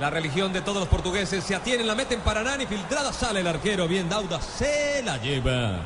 [0.00, 1.44] La religión de todos los portugueses.
[1.44, 2.64] Se atienen, la meten para Nani.
[2.64, 3.86] Filtrada sale el arquero.
[3.86, 5.78] Bien, Dauda se la lleva.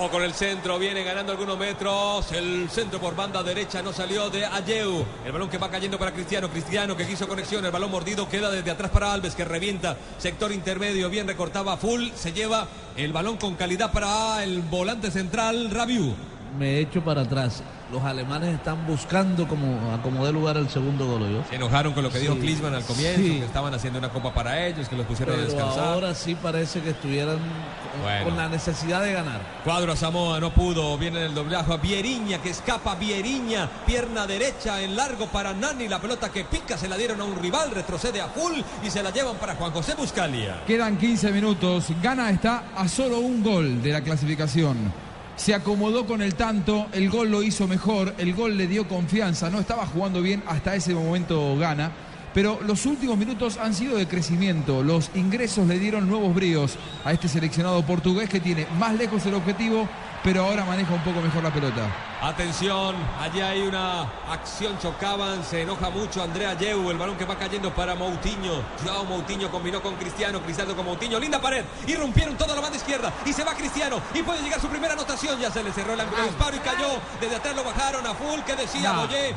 [0.00, 2.32] Ojo con el centro, viene ganando algunos metros.
[2.32, 5.04] El centro por banda derecha no salió de Ayeu.
[5.26, 6.48] El balón que va cayendo para Cristiano.
[6.48, 7.66] Cristiano que quiso conexión.
[7.66, 9.98] El balón mordido queda desde atrás para Alves que revienta.
[10.16, 12.12] Sector intermedio, bien recortaba full.
[12.14, 16.14] Se lleva el balón con calidad para el volante central, Rabiu.
[16.58, 17.62] Me echo para atrás.
[17.92, 21.28] Los alemanes están buscando como acomodar lugar al segundo gol.
[21.28, 21.42] ¿yo?
[21.48, 22.36] Se enojaron con lo que dijo.
[22.36, 23.38] Klinsmann al comienzo, Sí.
[23.40, 25.84] que estaban haciendo una copa para ellos, que los pusieron a descansar.
[25.84, 28.24] ahora sí parece que estuvieran con, Bueno.
[28.26, 29.40] con la necesidad de ganar.
[29.64, 30.96] Cuadro a Samoa, no pudo.
[30.98, 33.68] Viene el doblaje a Vieriña, que escapa Vieriña.
[33.86, 35.88] Pierna derecha en largo para Nani.
[35.88, 37.72] La pelota que pica se la dieron a un rival.
[37.72, 40.62] Retrocede a full y se la llevan para Juan José Buscalia.
[40.64, 41.86] Quedan 15 minutos.
[42.00, 45.09] Gana está a solo un gol de la clasificación.
[45.36, 49.48] Se acomodó con el tanto, el gol lo hizo mejor, el gol le dio confianza,
[49.50, 51.90] no estaba jugando bien hasta ese momento Gana.
[52.34, 57.12] Pero los últimos minutos han sido de crecimiento, los ingresos le dieron nuevos bríos a
[57.12, 59.88] este seleccionado portugués que tiene más lejos el objetivo,
[60.22, 61.86] pero ahora maneja un poco mejor la pelota.
[62.22, 67.36] Atención, allí hay una acción, chocaban, se enoja mucho Andrea Yeu, el balón que va
[67.36, 68.62] cayendo para Moutinho.
[68.84, 73.12] Joao Moutinho combinó con Cristiano, Cristiano con Moutinho, linda pared, irrumpieron toda la banda izquierda
[73.24, 76.00] y se va Cristiano y puede llegar su primera anotación, ya se le cerró el
[76.00, 76.88] disparo y cayó,
[77.20, 79.06] desde atrás lo bajaron a full, que decía No.
[79.06, 79.34] Boyé,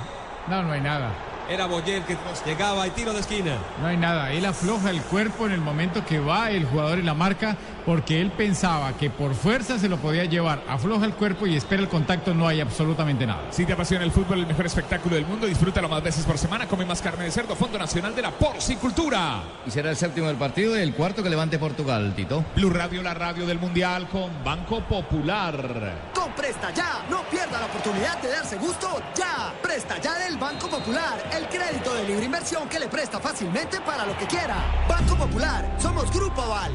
[0.48, 1.33] No, no hay nada.
[1.50, 3.58] Era Boyé el que llegaba y tiro de esquina.
[3.82, 4.32] No hay nada.
[4.32, 8.22] Él afloja el cuerpo en el momento que va el jugador en la marca porque
[8.22, 10.64] él pensaba que por fuerza se lo podía llevar.
[10.68, 12.34] Afloja el cuerpo y espera el contacto.
[12.34, 13.42] No hay absolutamente nada.
[13.52, 16.68] Si te apasiona el fútbol, el mejor espectáculo del mundo, disfrútalo más veces por semana.
[16.68, 19.44] Come más carne de cerdo, Fondo Nacional de la Porcicultura.
[19.66, 22.44] Y será el séptimo del partido y el cuarto que levante Portugal, Tito.
[22.56, 26.12] Blue Radio, la radio del Mundial con Banco Popular.
[26.14, 29.54] Con Presta Ya, no pierda la oportunidad de darse gusto ya.
[29.62, 34.06] Presta Ya del Banco Popular, el crédito de libre inversión que le presta fácilmente para
[34.06, 34.86] lo que quiera.
[34.88, 36.72] Banco Popular, somos Grupo Aval.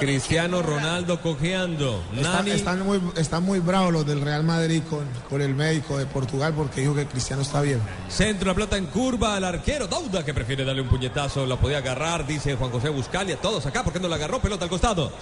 [0.00, 2.02] Cristiano Ronaldo cojeando.
[2.46, 6.52] Están, muy, están muy bravos los del Real Madrid con, con el médico de Portugal
[6.56, 7.80] porque dijo que Cristiano está bien.
[8.08, 11.78] Centro, la pelota en curva al arquero Dauda que prefiere darle un puñetazo, la podía
[11.78, 14.40] agarrar, dice Juan José Buscalia, todos acá, ¿por qué no la agarró?
[14.40, 15.12] Pelota al costado.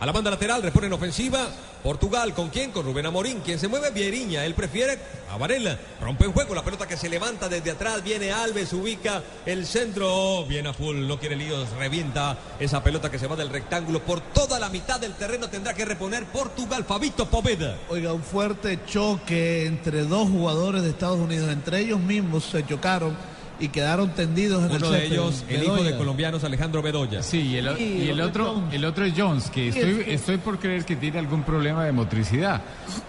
[0.00, 1.48] A la banda lateral, repone en ofensiva.
[1.82, 2.70] Portugal, ¿con quién?
[2.70, 3.40] Con Rubén Amorín.
[3.40, 4.44] Quien se mueve, Vieriña.
[4.44, 4.96] Él prefiere
[5.28, 5.76] a Varela.
[6.00, 8.04] Rompe en juego la pelota que se levanta desde atrás.
[8.04, 10.44] Viene Alves, ubica el centro.
[10.46, 11.70] Viene a full, no quiere líos.
[11.70, 14.00] Revienta esa pelota que se va del rectángulo.
[14.00, 16.84] Por toda la mitad del terreno tendrá que reponer Portugal.
[16.84, 17.76] Fabito Poveda.
[17.88, 21.50] Oiga, un fuerte choque entre dos jugadores de Estados Unidos.
[21.50, 23.16] Entre ellos mismos se chocaron
[23.60, 25.12] y quedaron tendidos en el Uno de césped.
[25.14, 27.22] ellos, el hijo de colombianos, Alejandro Bedoya.
[27.22, 30.58] Sí, y el, y el el otro, el otro es Jones, que estoy, estoy por
[30.58, 32.62] creer que tiene algún problema de motricidad,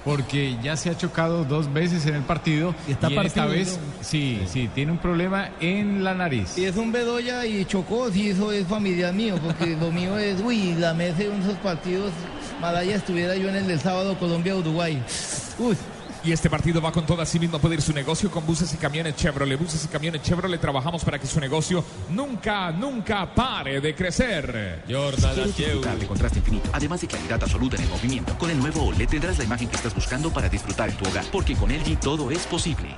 [0.05, 3.79] porque ya se ha chocado dos veces en el partido Y está esta partido, vez,
[4.01, 6.49] sí, sí, tiene un problema en la nariz.
[6.49, 10.39] Si es un Bedoya y chocó, si eso es familiar mío, porque lo mío es,
[10.41, 12.11] uy, la mesa de unos partidos,
[12.61, 15.01] Malaya estuviera yo en el del sábado Colombia-Uruguay.
[15.59, 15.77] Uy.
[16.23, 18.77] Y este partido va con todo así mismo puede ir su negocio con buses y
[18.77, 19.57] camiones Chevrolet.
[19.57, 24.83] Buses y camiones Chevrolet trabajamos para que su negocio nunca, nunca pare de crecer.
[24.89, 28.37] Jordan ¿Quieres disfrutar de contraste infinito, además de claridad absoluta en el movimiento?
[28.37, 31.25] Con el nuevo OLED tendrás la imagen que estás buscando para disfrutar en tu hogar,
[31.31, 32.95] porque con LG todo es posible.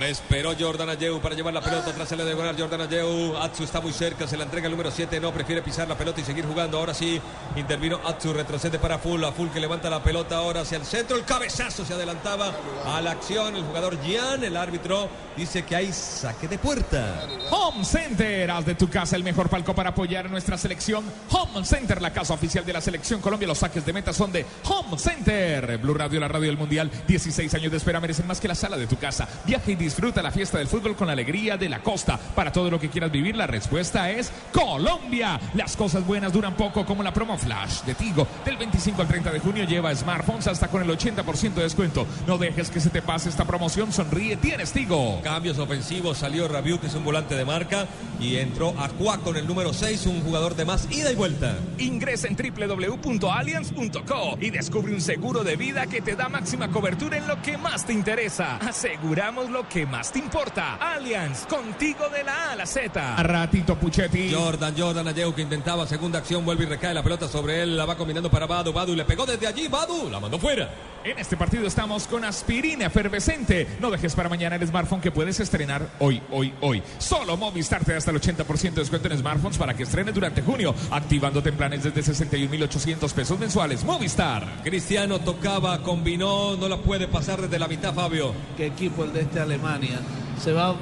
[0.00, 1.90] Esperó Jordan Ayeu para llevar la pelota.
[1.90, 3.36] Atrás se debe ganar Jordan Ayeu.
[3.38, 4.26] Atsu está muy cerca.
[4.26, 5.18] Se la entrega el número 7.
[5.20, 6.78] No, prefiere pisar la pelota y seguir jugando.
[6.78, 7.20] Ahora sí,
[7.56, 8.32] intervino Atsu.
[8.32, 9.24] Retrocede para Full.
[9.24, 11.16] A Full que levanta la pelota ahora hacia el centro.
[11.16, 12.52] El cabezazo se adelantaba
[12.84, 13.56] a la acción.
[13.56, 17.26] El jugador Gian, el árbitro, dice que hay saque de puerta.
[17.50, 21.04] Home Center, haz de tu casa el mejor palco para apoyar a nuestra selección.
[21.30, 23.48] Home Center, la casa oficial de la selección Colombia.
[23.48, 25.78] Los saques de meta son de Home Center.
[25.78, 26.90] Blue Radio, la radio del Mundial.
[27.08, 29.26] 16 años de espera merecen más que la sala de tu casa.
[29.46, 32.18] Viaja y disfruta la fiesta del fútbol con la alegría de la costa.
[32.18, 35.38] Para todo lo que quieras vivir, la respuesta es Colombia.
[35.54, 38.26] Las cosas buenas duran poco, como la promo Flash de Tigo.
[38.44, 42.04] Del 25 al 30 de junio lleva smartphones hasta con el 80% de descuento.
[42.26, 43.92] No dejes que se te pase esta promoción.
[43.92, 45.20] Sonríe, tienes Tigo.
[45.22, 46.18] Cambios ofensivos.
[46.18, 47.86] Salió Rabiu, que es un volante de marca.
[48.18, 51.54] Y entró Aqua con el número 6, un jugador de más ida y vuelta.
[51.78, 57.28] Ingresa en www.allianz.co y descubre un seguro de vida que te da máxima cobertura en
[57.28, 58.56] lo que más te interesa.
[58.56, 60.76] Aseguramos lo que más te importa.
[60.76, 63.16] Allianz, contigo de la A a la Z.
[63.16, 64.32] A ratito, Puchetti.
[64.32, 67.84] Jordan, Jordan Ayeu que intentaba segunda acción, vuelve y recae la pelota sobre él, la
[67.84, 70.70] va combinando para Badu, Badu le pegó desde allí, Badu la mandó fuera.
[71.04, 73.68] En este partido estamos con aspirina efervescente.
[73.80, 76.82] No dejes para mañana el smartphone que puedes estrenar hoy, hoy, hoy.
[76.98, 80.42] Solo Movistar te da hasta el 80% de descuento en smartphones para que estrenes durante
[80.42, 83.84] junio, activándote en planes desde 61.800 pesos mensuales.
[83.84, 84.62] Movistar.
[84.64, 88.34] Cristiano tocaba, combinó, no la puede pasar desde la mitad, Fabio.
[88.56, 89.98] ¿Qué equipo el de este Alemania?
[90.42, 90.74] Se va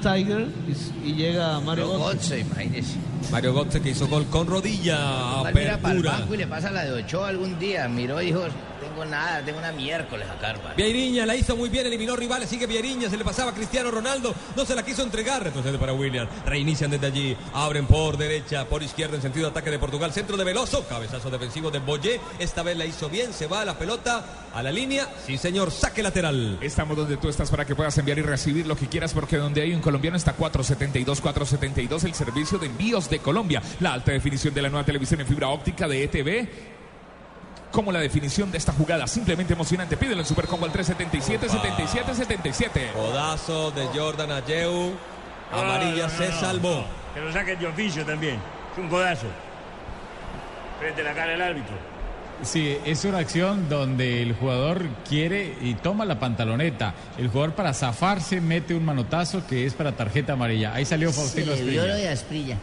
[0.00, 0.48] Tiger
[1.04, 2.14] y, y llega Mario Götze.
[2.14, 2.94] Götze, imagínese.
[3.32, 6.12] Mario Götze que hizo gol con rodilla, Igual mira para el apertura.
[6.12, 7.88] banco y le pasa la de Ochoa algún día.
[7.88, 8.44] Miró y dijo,
[8.96, 10.74] tengo nada, tengo una miércoles acá, hermano.
[10.74, 14.34] Vieriña la hizo muy bien, eliminó rivales, sigue Vieriña, se le pasaba a Cristiano Ronaldo,
[14.56, 18.82] no se la quiso entregar, retrocede para William, reinician desde allí, abren por derecha, por
[18.82, 22.62] izquierda en sentido de ataque de Portugal, centro de Veloso, cabezazo defensivo de Boyé, esta
[22.62, 26.02] vez la hizo bien, se va a la pelota, a la línea, sí señor, saque
[26.02, 26.56] lateral.
[26.62, 29.60] Estamos donde tú estás para que puedas enviar y recibir lo que quieras, porque donde
[29.60, 33.62] hay un colombiano está 472, 472, el servicio de envíos de Colombia.
[33.80, 36.75] La alta definición de la nueva televisión en fibra óptica de ETV.
[37.76, 39.98] Como la definición de esta jugada, simplemente emocionante.
[39.98, 42.90] Pídelo en Supercombo al 377, 77, 77.
[42.94, 44.94] Codazo de Jordan Ayeu,
[45.52, 46.86] amarilla se salvó.
[47.12, 48.36] Que lo saquen de oficio también.
[48.72, 49.26] Es un codazo.
[50.80, 51.74] Frente a la cara del árbitro.
[52.42, 56.94] Sí, es una acción donde el jugador quiere y toma la pantaloneta.
[57.18, 60.72] El jugador para zafarse mete un manotazo que es para tarjeta amarilla.
[60.74, 62.56] Ahí salió Faustino Asprilla.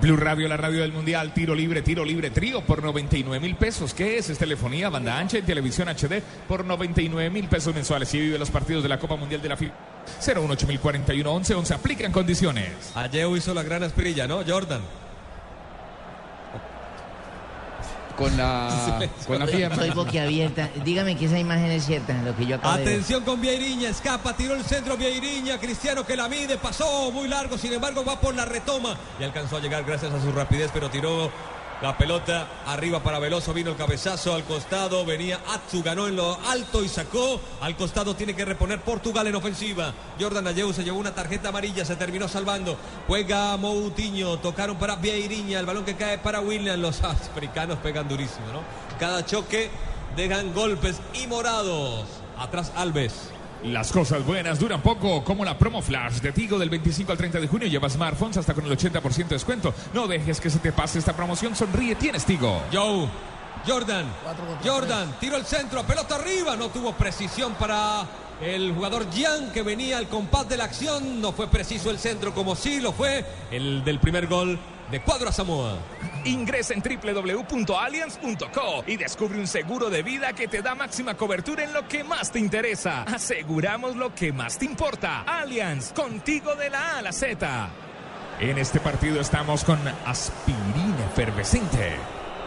[0.00, 3.94] Blue Radio, la radio del Mundial, tiro libre, tiro libre, trío por 99 mil pesos.
[3.94, 4.28] ¿Qué es?
[4.28, 8.12] Es telefonía, banda ancha y televisión HD por 99 mil pesos mensuales.
[8.14, 9.74] Y vive los partidos de la Copa Mundial de la FIFA.
[10.24, 12.92] 018 11 11 aplican condiciones.
[12.94, 14.42] Ayeu hizo la gran aspirilla, ¿no?
[14.46, 14.82] Jordan.
[18.16, 18.68] Con la,
[19.26, 19.74] con la Estoy- pierna.
[19.76, 20.70] Estoy boquiabierta.
[20.84, 22.92] Dígame que esa imagen es cierta, lo que yo acabo de ver.
[22.94, 27.58] Atención con Vieirinha, escapa, tiró el centro Vieirinha, Cristiano que la mide, pasó muy largo,
[27.58, 30.88] sin embargo va por la retoma y alcanzó a llegar gracias a su rapidez, pero
[30.88, 31.30] tiró
[31.82, 36.38] la pelota arriba para Veloso, vino el cabezazo al costado, venía Atsu, ganó en lo
[36.46, 40.98] alto y sacó, al costado tiene que reponer Portugal en ofensiva, Jordan Ayeu se llevó
[40.98, 46.18] una tarjeta amarilla, se terminó salvando, juega Moutinho, tocaron para Vieirinha, el balón que cae
[46.18, 48.60] para William, los africanos pegan durísimo, ¿no?
[48.98, 49.70] Cada choque
[50.16, 52.06] dejan golpes y morados,
[52.38, 53.35] atrás Alves.
[53.64, 57.40] Las cosas buenas duran poco, como la promo flash de Tigo del 25 al 30
[57.40, 57.68] de junio.
[57.68, 59.74] Lleva smartphones hasta con el 80% de descuento.
[59.92, 61.56] No dejes que se te pase esta promoción.
[61.56, 62.62] Sonríe, tienes Tigo.
[62.72, 63.08] Joe,
[63.66, 64.06] Jordan,
[64.64, 68.06] Jordan, tiro el centro, pelota arriba, no tuvo precisión para
[68.40, 72.34] el jugador Gian que venía al compás de la acción, no fue preciso el centro
[72.34, 74.58] como sí lo fue el del primer gol
[74.90, 75.78] de Cuadro a Samoa.
[76.24, 81.72] Ingresa en www.allianz.co y descubre un seguro de vida que te da máxima cobertura en
[81.72, 83.02] lo que más te interesa.
[83.02, 85.22] Aseguramos lo que más te importa.
[85.22, 87.68] Allianz, contigo de la A a la Z.
[88.40, 91.96] En este partido estamos con aspirina efervescente.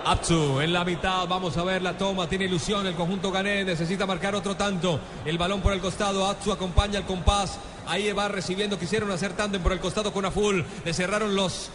[0.06, 4.06] Atsu en la mitad, vamos a ver la toma, tiene ilusión el conjunto Gané, necesita
[4.06, 5.00] marcar otro tanto.
[5.26, 9.62] El balón por el costado, Atsu acompaña el compás, ahí va recibiendo, quisieron hacer tándem
[9.62, 11.70] por el costado con Aful, le cerraron los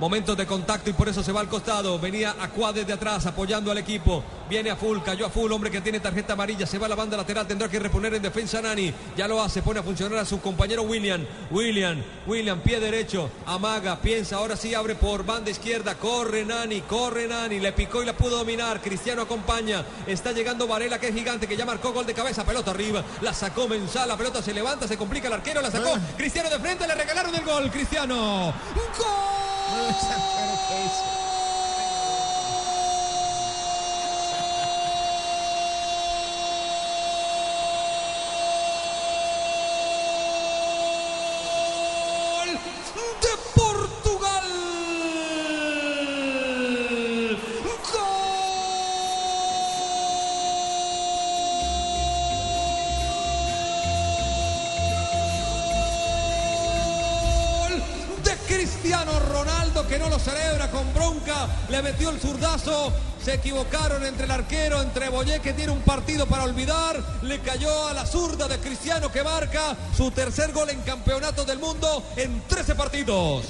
[0.00, 1.98] Momentos de contacto y por eso se va al costado.
[1.98, 4.24] Venía Aqua desde atrás apoyando al equipo.
[4.48, 6.66] Viene a full, cayó a full, hombre que tiene tarjeta amarilla.
[6.66, 8.92] Se va a la banda lateral, tendrá que reponer en defensa Nani.
[9.16, 11.24] Ya lo hace, pone a funcionar a su compañero William.
[11.50, 15.94] William, William, pie derecho, amaga, piensa, ahora sí abre por banda izquierda.
[15.94, 17.60] Corre Nani, corre Nani.
[17.60, 18.80] Le picó y la pudo dominar.
[18.80, 19.84] Cristiano acompaña.
[20.06, 22.44] Está llegando Varela, que es gigante, que ya marcó gol de cabeza.
[22.44, 24.08] Pelota arriba, la sacó Mensal.
[24.08, 25.96] La pelota se levanta, se complica el arquero, la sacó.
[26.16, 27.70] Cristiano de frente, le regalaron el gol.
[27.70, 28.52] Cristiano.
[28.98, 29.43] ¡Gol!
[29.74, 31.23] Lose, I'm trying to face it.
[62.10, 62.92] El zurdazo,
[63.22, 67.88] se equivocaron entre el arquero, entre Boyé que tiene un partido para olvidar, le cayó
[67.88, 72.42] a la zurda de Cristiano que marca su tercer gol en campeonato del mundo en
[72.48, 73.44] 13 partidos.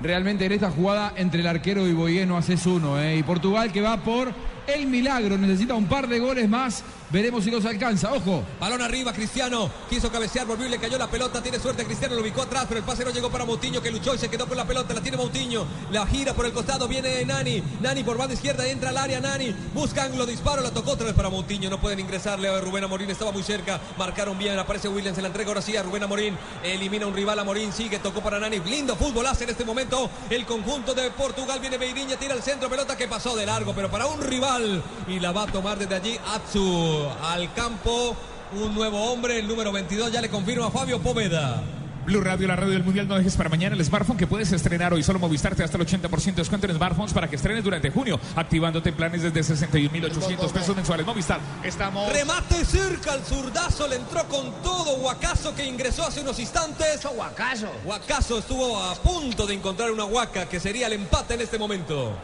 [0.00, 3.00] Realmente en esta jugada entre el arquero y Boyé no haces uno.
[3.00, 3.16] ¿eh?
[3.16, 4.32] Y Portugal que va por
[4.68, 5.36] el milagro.
[5.36, 6.84] Necesita un par de goles más.
[7.10, 8.12] Veremos si los alcanza.
[8.12, 8.44] Ojo.
[8.60, 9.70] Balón arriba, Cristiano.
[9.88, 11.42] Quiso cabecear, volvió y le cayó la pelota.
[11.42, 14.14] Tiene suerte, Cristiano lo ubicó atrás, pero el pase no llegó para Moutinho que luchó
[14.14, 14.92] y se quedó con la pelota.
[14.92, 15.66] La tiene Moutinho.
[15.90, 16.86] La gira por el costado.
[16.86, 17.62] Viene Nani.
[17.80, 18.66] Nani por banda izquierda.
[18.66, 19.20] Entra al área.
[19.20, 19.54] Nani.
[19.72, 20.60] Buscan lo disparo.
[20.60, 21.70] La tocó otra vez para Moutinho.
[21.70, 23.08] No pueden ingresarle a Rubén Amorín.
[23.08, 23.80] Estaba muy cerca.
[23.96, 24.58] Marcaron bien.
[24.58, 25.16] Aparece Williams.
[25.16, 26.36] Se la entrega ahora sí a Rubén Amorín.
[26.62, 27.38] Elimina un rival.
[27.38, 28.00] Amorín sigue.
[28.00, 28.58] Tocó para Nani.
[28.60, 31.58] Lindo fútbol hace en este momento el conjunto de Portugal.
[31.58, 32.16] Viene Beiriña.
[32.16, 32.68] Tira al centro.
[32.68, 33.72] Pelota que pasó de largo.
[33.74, 34.82] Pero para un rival.
[35.06, 38.16] Y la va a tomar desde allí Atsu al campo.
[38.52, 41.62] Un nuevo hombre, el número 22, ya le confirma a Fabio Poveda.
[42.08, 44.94] Blue Radio, la radio del mundial, no dejes para mañana el smartphone que puedes estrenar
[44.94, 45.02] hoy.
[45.02, 48.88] Solo Movistarte hasta el 80% de descuento en smartphones para que estrenes durante junio, activándote
[48.88, 51.04] en planes desde 61.800 pesos mensuales.
[51.04, 52.10] Movistar, estamos.
[52.10, 57.04] Remate cerca al zurdazo, le entró con todo Huacazo que ingresó hace unos instantes.
[57.04, 57.70] Huacazo.
[57.84, 62.16] Huacazo estuvo a punto de encontrar una huaca que sería el empate en este momento.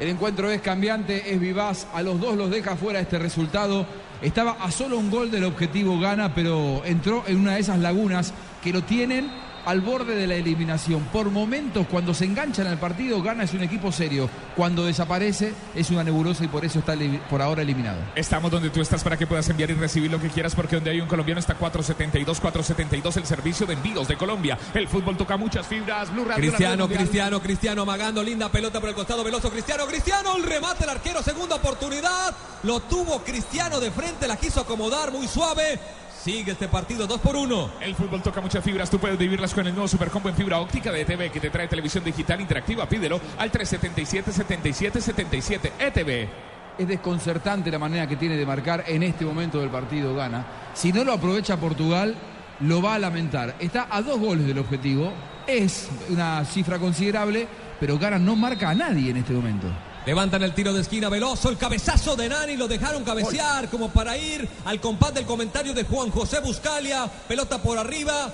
[0.00, 1.86] El encuentro es cambiante, es vivaz.
[1.92, 3.86] A los dos los deja fuera este resultado.
[4.20, 8.32] Estaba a solo un gol del objetivo gana, pero entró en una de esas lagunas
[8.62, 9.30] que lo tienen
[9.64, 11.02] al borde de la eliminación.
[11.12, 14.28] Por momentos, cuando se enganchan al partido, gana es un equipo serio.
[14.56, 16.94] Cuando desaparece, es una nebulosa y por eso está
[17.30, 17.98] por ahora eliminado.
[18.14, 20.90] Estamos donde tú estás para que puedas enviar y recibir lo que quieras, porque donde
[20.90, 24.58] hay un colombiano está 472, 472, el servicio de envíos de Colombia.
[24.74, 26.12] El fútbol toca muchas fibras.
[26.12, 30.42] Blue Radio, Cristiano, Cristiano, Cristiano amagando, linda pelota por el costado, veloso Cristiano, Cristiano, el
[30.42, 32.34] remate, el arquero, segunda oportunidad.
[32.62, 35.80] Lo tuvo Cristiano de frente, la quiso acomodar muy suave.
[36.22, 37.70] Sigue este partido 2 por 1.
[37.80, 38.88] El fútbol toca muchas fibras.
[38.88, 41.66] Tú puedes vivirlas con el nuevo Supercombo en fibra óptica de ETV que te trae
[41.66, 42.88] televisión digital interactiva.
[42.88, 46.28] Pídelo al 377-7777 ETV.
[46.78, 50.46] Es desconcertante la manera que tiene de marcar en este momento del partido Gana.
[50.74, 52.14] Si no lo aprovecha Portugal,
[52.60, 53.56] lo va a lamentar.
[53.58, 55.12] Está a dos goles del objetivo.
[55.48, 57.48] Es una cifra considerable,
[57.80, 59.66] pero Gana no marca a nadie en este momento.
[60.04, 64.16] Levantan el tiro de esquina veloso, el cabezazo de Nani, lo dejaron cabecear como para
[64.18, 68.32] ir al compás del comentario de Juan José Buscalia, pelota por arriba.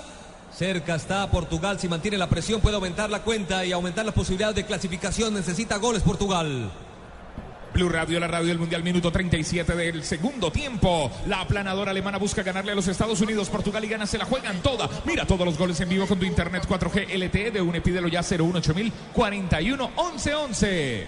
[0.51, 4.55] Cerca está Portugal, si mantiene la presión puede aumentar la cuenta y aumentar las posibilidades
[4.55, 6.71] de clasificación, necesita goles Portugal.
[7.73, 11.11] Blue Radio, la radio del Mundial, minuto 37 del segundo tiempo.
[11.27, 13.49] La aplanadora alemana busca ganarle a los Estados Unidos.
[13.49, 14.89] Portugal y Gana se la juegan toda.
[15.05, 17.81] Mira todos los goles en vivo con tu internet 4G LTE de UNE.
[17.81, 21.07] Pídelo ya 018000 41 11 11.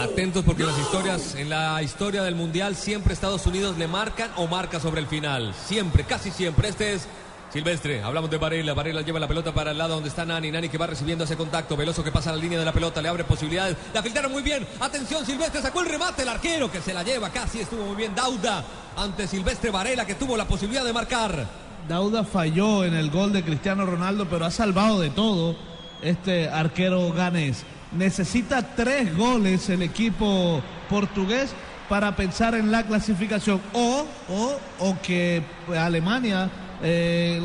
[0.00, 4.48] Atentos porque las historias, en la historia del Mundial, siempre Estados Unidos le marcan o
[4.48, 5.54] marca sobre el final.
[5.54, 6.68] Siempre, casi siempre.
[6.68, 7.06] Este es
[7.52, 8.72] Silvestre, hablamos de Varela.
[8.72, 10.50] Varela lleva la pelota para el lado donde está Nani.
[10.50, 11.76] Nani que va recibiendo ese contacto.
[11.76, 13.02] Veloso que pasa la línea de la pelota.
[13.02, 13.76] Le abre posibilidades.
[13.92, 14.66] La filtraron muy bien.
[14.80, 16.22] Atención, Silvestre sacó el remate.
[16.22, 17.60] El arquero que se la lleva casi.
[17.60, 18.14] Estuvo muy bien.
[18.14, 18.64] Dauda
[18.96, 21.46] ante Silvestre Varela que tuvo la posibilidad de marcar.
[21.86, 25.54] Dauda falló en el gol de Cristiano Ronaldo, pero ha salvado de todo
[26.00, 27.64] este arquero ganés.
[27.92, 31.52] Necesita tres goles el equipo portugués
[31.90, 35.42] para pensar en la clasificación o, o, o que
[35.76, 36.50] Alemania
[36.84, 37.40] Eh,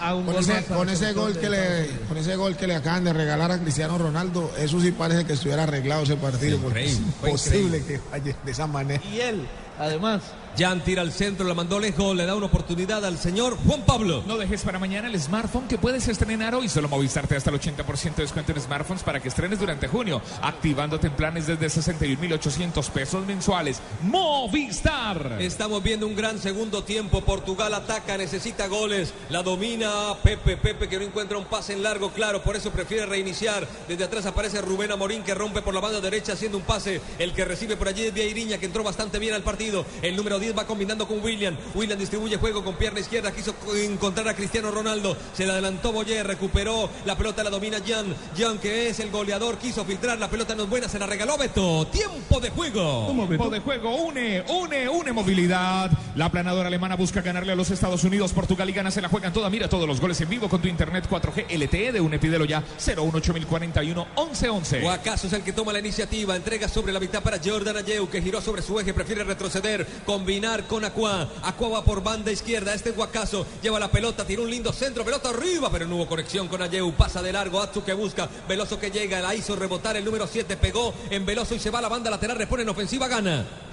[0.00, 1.96] a un Con gol ese, más con al ese selector gol que le, Unidos.
[2.08, 5.34] con ese gol que le acaban de regalar a Cristiano Ronaldo, eso sí parece que
[5.34, 9.02] estuviera arreglado ese partido, porque es increíble, imposible que falle de esa manera.
[9.04, 9.46] Y él,
[9.78, 10.22] además.
[10.58, 14.24] Jan tira al centro, la mandó lejos, le da una oportunidad al señor Juan Pablo.
[14.26, 16.68] No dejes para mañana el smartphone que puedes estrenar hoy.
[16.68, 20.20] Solo Movistar te hasta el 80% de descuento en smartphones para que estrenes durante junio,
[20.42, 23.80] activándote en planes desde 61.800 pesos mensuales.
[24.02, 25.36] Movistar.
[25.38, 27.20] Estamos viendo un gran segundo tiempo.
[27.20, 29.14] Portugal ataca, necesita goles.
[29.30, 30.56] La domina Pepe.
[30.56, 32.42] Pepe que no encuentra un pase en largo, claro.
[32.42, 33.68] Por eso prefiere reiniciar.
[33.86, 37.00] Desde atrás aparece Rubén Amorín que rompe por la banda derecha haciendo un pase.
[37.20, 39.86] El que recibe por allí es Vieirinha que entró bastante bien al partido.
[40.02, 41.56] El número 10 va combinando con William.
[41.74, 43.32] William distribuye juego con pierna izquierda.
[43.32, 45.16] Quiso encontrar a Cristiano Ronaldo.
[45.32, 46.26] Se le adelantó Boyer.
[46.26, 47.42] Recuperó la pelota.
[47.42, 48.14] La domina Jan.
[48.36, 49.58] Jan que es el goleador.
[49.58, 50.18] Quiso filtrar.
[50.18, 50.88] La pelota no es buena.
[50.88, 51.86] Se la regaló Beto.
[51.86, 53.06] Tiempo de juego.
[53.28, 55.90] Tiempo de juego, une, une, une movilidad.
[56.18, 58.32] La planadora alemana busca ganarle a los Estados Unidos.
[58.32, 59.48] Portugal y Ghana se la juegan toda.
[59.50, 62.18] Mira todos los goles en vivo con tu internet 4G LTE de UNE.
[62.18, 64.80] Pídelo ya 018041 1111.
[64.80, 68.20] Guacaso es el que toma la iniciativa, entrega sobre la mitad para Jordan Ayeu, que
[68.20, 71.28] giró sobre su eje, prefiere retroceder, combinar con Aqua.
[71.44, 75.28] Aqua va por banda izquierda, este Guacaso lleva la pelota, tira un lindo centro, pelota
[75.28, 78.90] arriba, pero no hubo conexión con Ayeu, pasa de largo, Atsu que busca, Veloso que
[78.90, 81.88] llega, la hizo rebotar el número 7, pegó en Veloso y se va a la
[81.88, 83.67] banda lateral, repone en ofensiva, gana.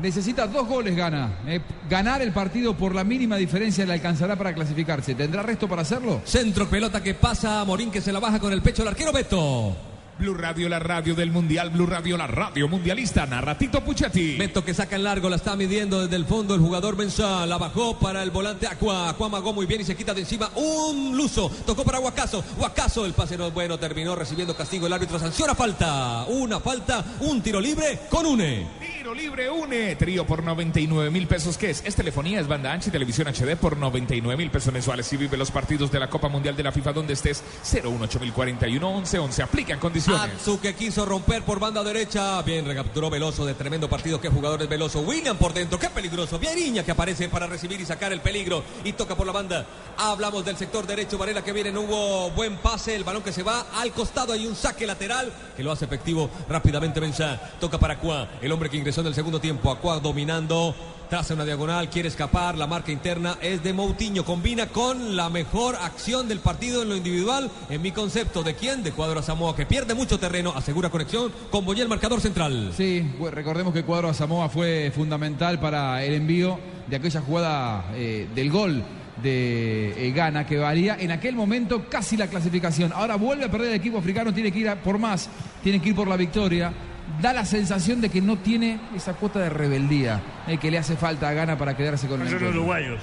[0.00, 1.40] Necesita dos goles, gana.
[1.46, 5.14] Eh, ganar el partido por la mínima diferencia le alcanzará para clasificarse.
[5.14, 6.22] ¿Tendrá resto para hacerlo?
[6.24, 9.12] Centro, pelota que pasa a Morín que se la baja con el pecho el arquero
[9.12, 9.76] Beto.
[10.20, 11.70] Blue Radio, la radio del Mundial.
[11.70, 13.24] Blue Radio, la radio mundialista.
[13.24, 14.36] Narratito Puchetti.
[14.36, 17.46] Beto que saca en largo, la está midiendo desde el fondo el jugador Mensah.
[17.46, 19.08] La bajó para el volante Aqua.
[19.08, 21.50] Aqua magó muy bien y se quita de encima un luso.
[21.64, 22.44] Tocó para Huacaso.
[22.58, 23.78] Huacaso, el pase no es bueno.
[23.78, 24.86] Terminó recibiendo castigo.
[24.86, 26.26] El árbitro sanciona falta.
[26.28, 28.79] Una falta, un tiro libre con UNE.
[29.00, 29.96] Tiro libre une.
[29.96, 31.56] Trío por 99 mil pesos.
[31.56, 31.82] ¿Qué es?
[31.86, 35.06] Es telefonía, es banda ancha y televisión HD por 99 mil pesos mensuales.
[35.06, 39.42] Si vive los partidos de la Copa Mundial de la FIFA donde estés, 018041 1111.
[39.42, 40.20] Aplican condiciones.
[40.20, 42.42] Atsu que quiso romper por banda derecha.
[42.42, 44.20] Bien, recapturó Veloso de tremendo partido.
[44.20, 45.00] Qué jugador es Veloso.
[45.00, 45.78] William por dentro.
[45.78, 46.38] Qué peligroso.
[46.38, 48.62] Vieriña que aparece para recibir y sacar el peligro.
[48.84, 49.64] Y toca por la banda.
[49.96, 51.16] Hablamos del sector derecho.
[51.16, 51.72] Varela que viene.
[51.72, 52.96] No hubo buen pase.
[52.96, 54.34] El balón que se va al costado.
[54.34, 57.38] Hay un saque lateral que lo hace efectivo rápidamente Mensah.
[57.58, 58.28] Toca para Aqua.
[58.42, 59.70] El hombre que ingresó en el segundo tiempo.
[59.70, 60.74] Aqua dominando.
[61.08, 65.74] Traza una diagonal, quiere escapar, la marca interna es de Moutinho, combina con la mejor
[65.74, 68.84] acción del partido en lo individual, en mi concepto, ¿de quién?
[68.84, 72.72] De Cuadro Samoa, que pierde mucho terreno, asegura conexión con Boyé, el marcador central.
[72.76, 78.48] Sí, recordemos que Cuadro Samoa fue fundamental para el envío de aquella jugada eh, del
[78.48, 78.84] gol
[79.20, 82.92] de eh, Ghana que valía en aquel momento casi la clasificación.
[82.92, 85.28] Ahora vuelve a perder el equipo africano, tiene que ir por más,
[85.62, 86.72] tiene que ir por la victoria.
[87.20, 90.96] Da la sensación de que no tiene esa cuota de rebeldía eh, que le hace
[90.96, 93.00] falta a Ghana para quedarse con el los uruguayos.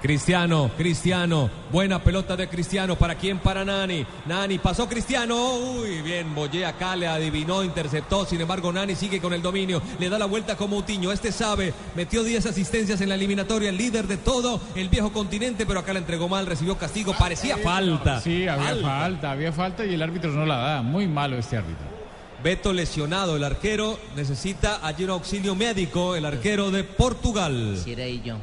[0.00, 3.38] Cristiano, Cristiano, buena pelota de Cristiano, ¿para quién?
[3.38, 8.94] Para Nani, Nani, pasó Cristiano, uy, bien, Boyé acá le adivinó, interceptó, sin embargo Nani
[8.94, 12.98] sigue con el dominio, le da la vuelta como Moutinho, este sabe, metió 10 asistencias
[13.02, 16.46] en la eliminatoria, el líder de todo el viejo continente, pero acá la entregó mal,
[16.46, 18.22] recibió castigo, parecía falta.
[18.22, 18.88] Sí, había Falta.
[18.88, 19.30] falta.
[19.32, 20.82] había falta y el árbitro no la da.
[20.82, 21.99] Muy malo este árbitro.
[22.42, 27.72] Beto lesionado, el arquero necesita allí un auxilio médico, el arquero de Portugal.
[27.76, 28.36] Quisiera ir yo.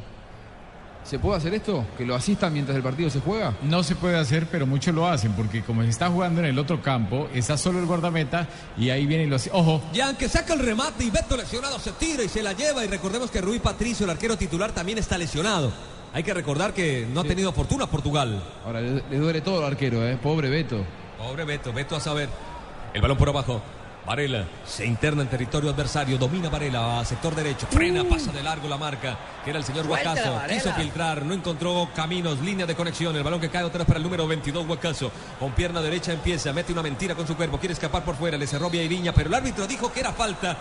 [1.02, 1.84] ¿Se puede hacer esto?
[1.96, 3.56] ¿Que lo asistan mientras el partido se juega?
[3.62, 6.58] No se puede hacer, pero muchos lo hacen, porque como se está jugando en el
[6.58, 8.46] otro campo, está solo el guardameta
[8.76, 9.50] y ahí viene y lo hace.
[9.52, 12.84] Ojo, Ya que saca el remate y Beto lesionado se tira y se la lleva.
[12.84, 15.72] Y recordemos que Rui Patricio, el arquero titular, también está lesionado.
[16.12, 18.42] Hay que recordar que no ha tenido fortuna Portugal.
[18.64, 20.18] Ahora le, le duele todo al arquero, ¿eh?
[20.22, 20.84] Pobre Beto.
[21.16, 22.28] Pobre Beto, Beto a saber.
[22.92, 23.62] El balón por abajo.
[24.08, 28.66] Varela se interna en territorio adversario, domina Varela a sector derecho, frena, pasa de largo
[28.66, 29.86] la marca, que era el señor.
[29.86, 30.46] Varela.
[30.48, 33.14] Quiso filtrar, no encontró caminos, línea de conexión.
[33.16, 35.12] El balón que cae otra vez para el número 22, Huacaso.
[35.38, 38.46] Con pierna derecha empieza, mete una mentira con su cuerpo, quiere escapar por fuera, le
[38.46, 40.56] cerró Vieirinha, pero el árbitro dijo que era falta.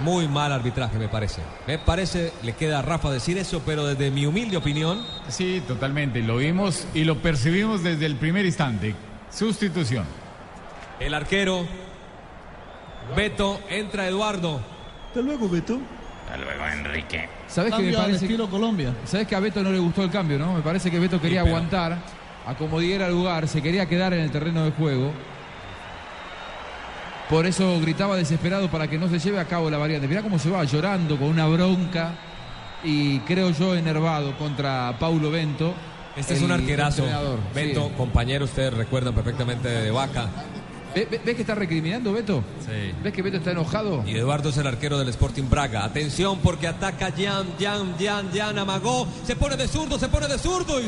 [0.00, 1.42] Muy mal arbitraje, me parece.
[1.66, 6.20] Me parece, le queda a Rafa decir eso, pero desde mi humilde opinión, sí, totalmente.
[6.22, 8.94] Lo vimos y lo percibimos desde el primer instante.
[9.30, 10.06] Sustitución.
[11.00, 11.66] el arquero
[13.14, 14.60] Beto entra Eduardo.
[15.08, 15.78] Hasta luego, Beto.
[16.24, 17.28] Hasta luego, Enrique.
[17.46, 18.24] ¿Sabes que me Cambio al parece?
[18.24, 18.92] estilo Colombia.
[19.04, 20.54] ¿Sabes que a Beto no le gustó el cambio, no?
[20.54, 21.98] Me parece que Beto quería pero- aguantar,
[22.46, 25.12] acomodiera el lugar, se quería quedar en el terreno de juego.
[27.30, 30.06] Por eso gritaba desesperado para que no se lleve a cabo la variante.
[30.06, 32.12] Mirá cómo se va llorando con una bronca
[32.84, 35.74] y creo yo enervado contra Paulo Bento.
[36.16, 37.04] Este es un arquerazo.
[37.54, 37.74] Sí.
[37.96, 40.28] compañero, ustedes recuerdan perfectamente de Vaca.
[40.96, 42.42] ¿Ve- ve- ¿Ves que está recriminando Beto?
[42.64, 42.90] Sí.
[43.04, 44.02] ¿Ves que Beto está enojado?
[44.06, 45.84] Y Eduardo es el arquero del Sporting Braga.
[45.84, 49.06] Atención porque ataca Jan, Jan, Jan, Jan, amagó.
[49.22, 50.86] Se pone de zurdo, se pone de zurdo y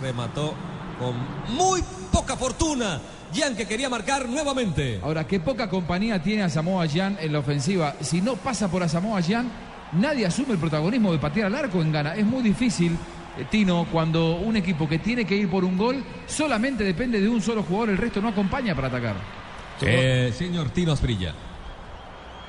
[0.00, 0.54] remató
[1.00, 1.16] con
[1.56, 1.82] muy
[2.12, 3.00] poca fortuna.
[3.34, 5.00] Jan que quería marcar nuevamente.
[5.02, 7.96] Ahora, qué poca compañía tiene a Samoa Jan en la ofensiva.
[8.02, 9.50] Si no pasa por a Samoa Jan,
[9.94, 12.14] nadie asume el protagonismo de patear al arco en Ghana.
[12.14, 12.92] Es muy difícil,
[13.36, 17.28] eh, Tino, cuando un equipo que tiene que ir por un gol solamente depende de
[17.28, 19.39] un solo jugador, el resto no acompaña para atacar.
[19.82, 21.34] Eh, señor Tino Asprilla.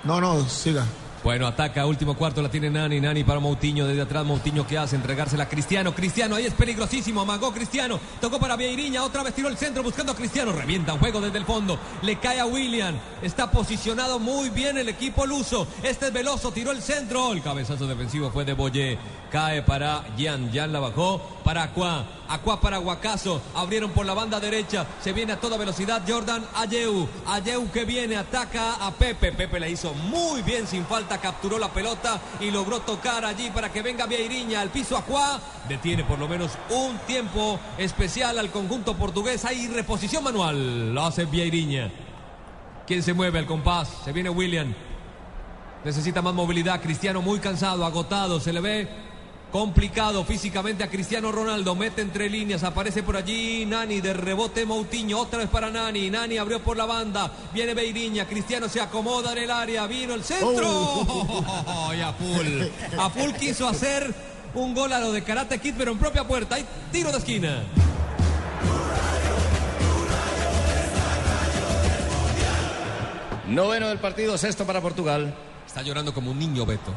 [0.03, 0.85] No, no, siga.
[1.23, 4.95] Bueno, ataca, último cuarto, la tiene Nani, Nani para Moutinho, desde atrás Moutinho que hace,
[4.95, 9.47] entregársela a Cristiano, Cristiano, ahí es peligrosísimo, amagó Cristiano, tocó para Vieirinha, otra vez tiró
[9.47, 12.95] el centro buscando a Cristiano, revienta un juego desde el fondo, le cae a William,
[13.21, 17.85] está posicionado muy bien el equipo luso, este es Veloso, tiró el centro, el cabezazo
[17.85, 18.97] defensivo fue de Boye,
[19.31, 24.39] cae para Jan, Jan la bajó para Aqua, Aqua para Guacaso, abrieron por la banda
[24.39, 29.59] derecha, se viene a toda velocidad Jordan Ayeu, Ayeu que viene, ataca a Pepe, Pepe
[29.59, 33.81] le hizo muy bien sin falta, capturó la pelota y logró tocar allí para que
[33.81, 39.45] venga Vieirinha al piso Aqua, detiene por lo menos un tiempo especial al conjunto portugués,
[39.45, 41.91] hay reposición manual, lo hace Vieirinha.
[42.85, 43.87] ¿Quién se mueve al compás?
[44.03, 44.73] Se viene William.
[45.85, 46.81] Necesita más movilidad.
[46.81, 48.39] Cristiano muy cansado, agotado.
[48.39, 49.10] Se le ve
[49.51, 51.75] complicado físicamente a Cristiano Ronaldo.
[51.75, 52.63] Mete entre líneas.
[52.63, 55.19] Aparece por allí Nani de rebote Moutinho.
[55.19, 56.09] Otra vez para Nani.
[56.09, 57.31] Nani abrió por la banda.
[57.53, 58.27] Viene Beiriña.
[58.27, 59.85] Cristiano se acomoda en el área.
[59.87, 61.05] Vino el centro.
[61.95, 62.97] y a full.
[62.97, 64.13] A full quiso hacer
[64.53, 66.55] un gol a lo de Karate Kid, pero en propia puerta.
[66.55, 67.63] Hay tiro de esquina.
[73.47, 75.33] Noveno del partido, sexto para Portugal.
[75.67, 76.93] Está llorando como un niño, Beto.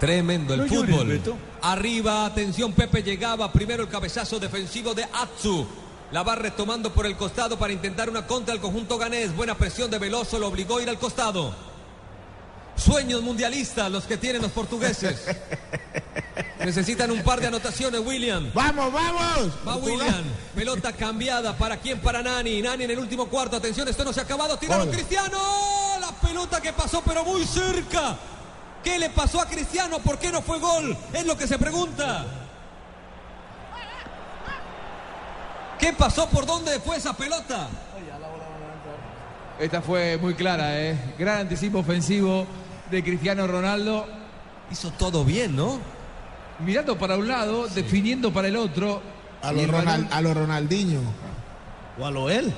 [0.00, 1.20] Tremendo el No fútbol.
[1.62, 3.52] Arriba, atención, Pepe llegaba.
[3.52, 5.66] Primero el cabezazo defensivo de Atsu.
[6.12, 9.34] La va retomando por el costado para intentar una contra al conjunto ganés.
[9.36, 11.54] Buena presión de Veloso, lo obligó a ir al costado.
[12.76, 15.36] Sueños mundialistas los que tienen los portugueses.
[16.64, 18.50] Necesitan un par de anotaciones, William.
[18.54, 19.50] ¡Vamos, vamos!
[19.66, 20.24] Va William.
[20.54, 21.56] Pelota cambiada.
[21.56, 22.00] ¿Para quién?
[22.00, 22.62] Para Nani.
[22.62, 23.56] Nani en el último cuarto.
[23.56, 24.56] Atención, esto no se ha acabado.
[24.58, 24.94] Tiraron Gol.
[24.94, 25.38] Cristiano.
[26.00, 28.16] La pelota que pasó, pero muy cerca.
[28.84, 29.98] ¿Qué le pasó a Cristiano?
[29.98, 30.96] ¿Por qué no fue gol?
[31.12, 32.24] Es lo que se pregunta.
[35.78, 36.28] ¿Qué pasó?
[36.28, 37.68] ¿Por dónde fue esa pelota?
[39.60, 41.14] Esta fue muy clara, ¿eh?
[41.18, 42.46] Gran anticipo ofensivo
[42.90, 44.06] de Cristiano Ronaldo.
[44.70, 45.78] Hizo todo bien, ¿no?
[46.60, 49.00] Mirando para un lado, definiendo para el otro.
[49.42, 51.00] A lo, Ronald- a lo Ronaldinho.
[51.98, 52.52] O a lo él.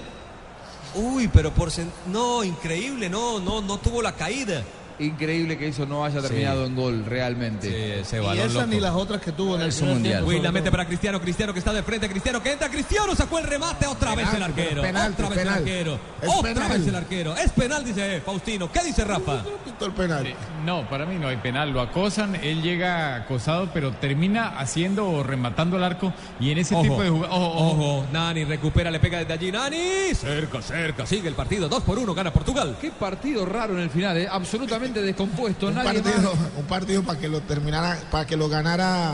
[0.95, 1.71] Uy, pero por...
[1.71, 4.63] sen- No, increíble, no, no, no tuvo la caída.
[5.01, 8.01] Increíble que eso no haya terminado en gol, realmente.
[8.01, 8.67] ese Y balón esas loco.
[8.67, 10.43] ni las otras que tuvo en el mundial.
[10.43, 13.47] La mete para Cristiano, Cristiano que está de frente, Cristiano que entra, Cristiano sacó el
[13.47, 15.55] remate, otra vez el arquero, penalti, otra vez penal.
[15.57, 16.73] el arquero, Es otra penal.
[16.79, 19.43] vez el arquero, es penal dice eh, Faustino, ¿qué dice Rafa?
[19.81, 20.27] El penal.
[20.27, 20.35] Eh,
[20.65, 21.71] No, para mí no hay penal.
[21.71, 26.13] Lo acosan, él llega acosado, pero termina haciendo o rematando el arco.
[26.39, 27.35] Y en ese Ojo, tipo de jugadas.
[27.35, 27.97] Ojo, ojo.
[28.01, 31.99] ojo, Nani recupera, le pega desde allí, Nani, cerca, cerca, sigue el partido, 2 por
[31.99, 32.77] 1, gana Portugal.
[32.81, 34.27] Qué partido raro en el final, ¿eh?
[34.31, 35.69] absolutamente descompuesto.
[35.69, 39.13] Un Nadie partido, más- un partido para que lo terminara, para que lo ganara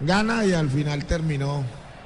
[0.00, 1.62] Gana y al final terminó.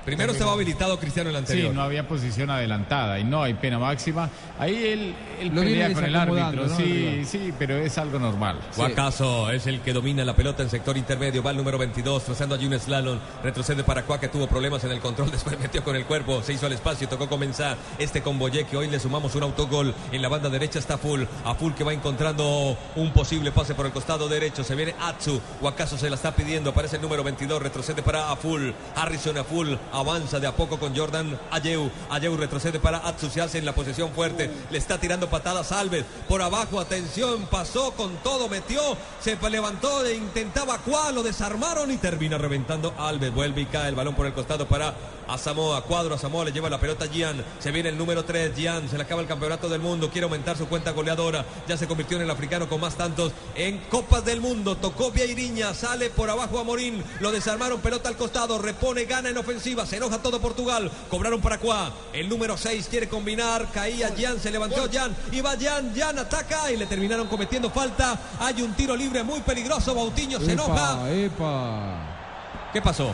[0.06, 1.74] Primero estaba habilitado Cristiano el Sí, anterior.
[1.74, 4.30] no había posición adelantada y no hay pena máxima.
[4.58, 6.68] Ahí él, él Lo pelea con el árbitro.
[6.76, 8.58] Sí, sí, pero es algo normal.
[8.76, 11.42] Guacaso es el que domina la pelota en sector intermedio.
[11.42, 13.18] Va el número 22, trazando allí un slalom.
[13.42, 15.30] Retrocede para Cuá, que tuvo problemas en el control.
[15.32, 16.40] Después metió con el cuerpo.
[16.42, 17.08] Se hizo al espacio.
[17.08, 19.92] Tocó comenzar este con Boyé, que hoy le sumamos un autogol.
[20.12, 21.24] En la banda derecha está Full.
[21.44, 24.62] A Full que va encontrando un posible pase por el costado derecho.
[24.62, 25.40] Se viene Atsu.
[25.60, 26.70] Guacaso se la está pidiendo.
[26.70, 27.60] Aparece el número 22.
[27.60, 28.72] Retrocede para Aful.
[28.94, 31.90] Harrison Aful avanza de a poco con Jordan Ayeu.
[32.10, 33.30] Ayeu retrocede para Atsu.
[33.30, 34.50] Se hace en la posesión fuerte.
[34.70, 36.04] Le está tirando patadas Alves.
[36.28, 37.46] Por abajo, atención.
[37.46, 38.48] Pasó con todo.
[38.48, 38.80] Metió.
[39.20, 40.04] Se levantó.
[40.04, 41.12] e Intentaba Cuá.
[41.12, 43.32] Lo desarmaron y termina reventando Alves.
[43.32, 44.94] Vuelve y cae el balón por el costado para
[45.28, 45.82] Asamoa.
[45.82, 47.44] Cuadro Asamoa le lleva la pelota a Gian.
[47.58, 48.54] Se viene el número 3.
[48.56, 50.10] Gian se le acaba el campeonato del mundo.
[50.10, 51.44] Quiere aumentar su cuenta goleadora.
[51.68, 54.76] Ya se convirtió en el africano con más tantos en Copas del Mundo.
[54.76, 55.74] Tocó Vieirinha.
[55.74, 57.02] Sale por abajo a Morín.
[57.20, 57.80] Lo desarmaron.
[57.80, 58.58] Pelota al costado.
[58.58, 59.04] Repone.
[59.04, 59.86] Gana en ofensiva.
[59.86, 60.90] Se enoja todo Portugal.
[61.10, 61.92] Cobraron para Cuá.
[62.12, 63.70] El número 6 quiere combinar.
[63.72, 64.40] Caía Gian.
[64.40, 65.14] Se levantó Gian.
[65.32, 65.94] Y va Gian.
[65.94, 66.70] Gian ataca.
[66.70, 68.18] Y le terminaron cometiendo falta.
[68.40, 69.94] Hay un tiro libre muy peligroso.
[69.94, 71.10] Bautiño se enoja.
[71.10, 73.10] Epa, ¿Qué pasó?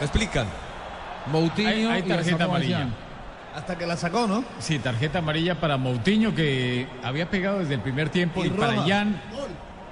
[0.00, 0.63] Explican.
[1.26, 2.88] Moutinho Hay, tarjeta amarilla.
[3.54, 4.44] Hasta que la sacó, ¿no?
[4.58, 8.82] Sí, tarjeta amarilla para Moutinho que había pegado desde el primer tiempo y, para.
[8.82, 9.20] Jan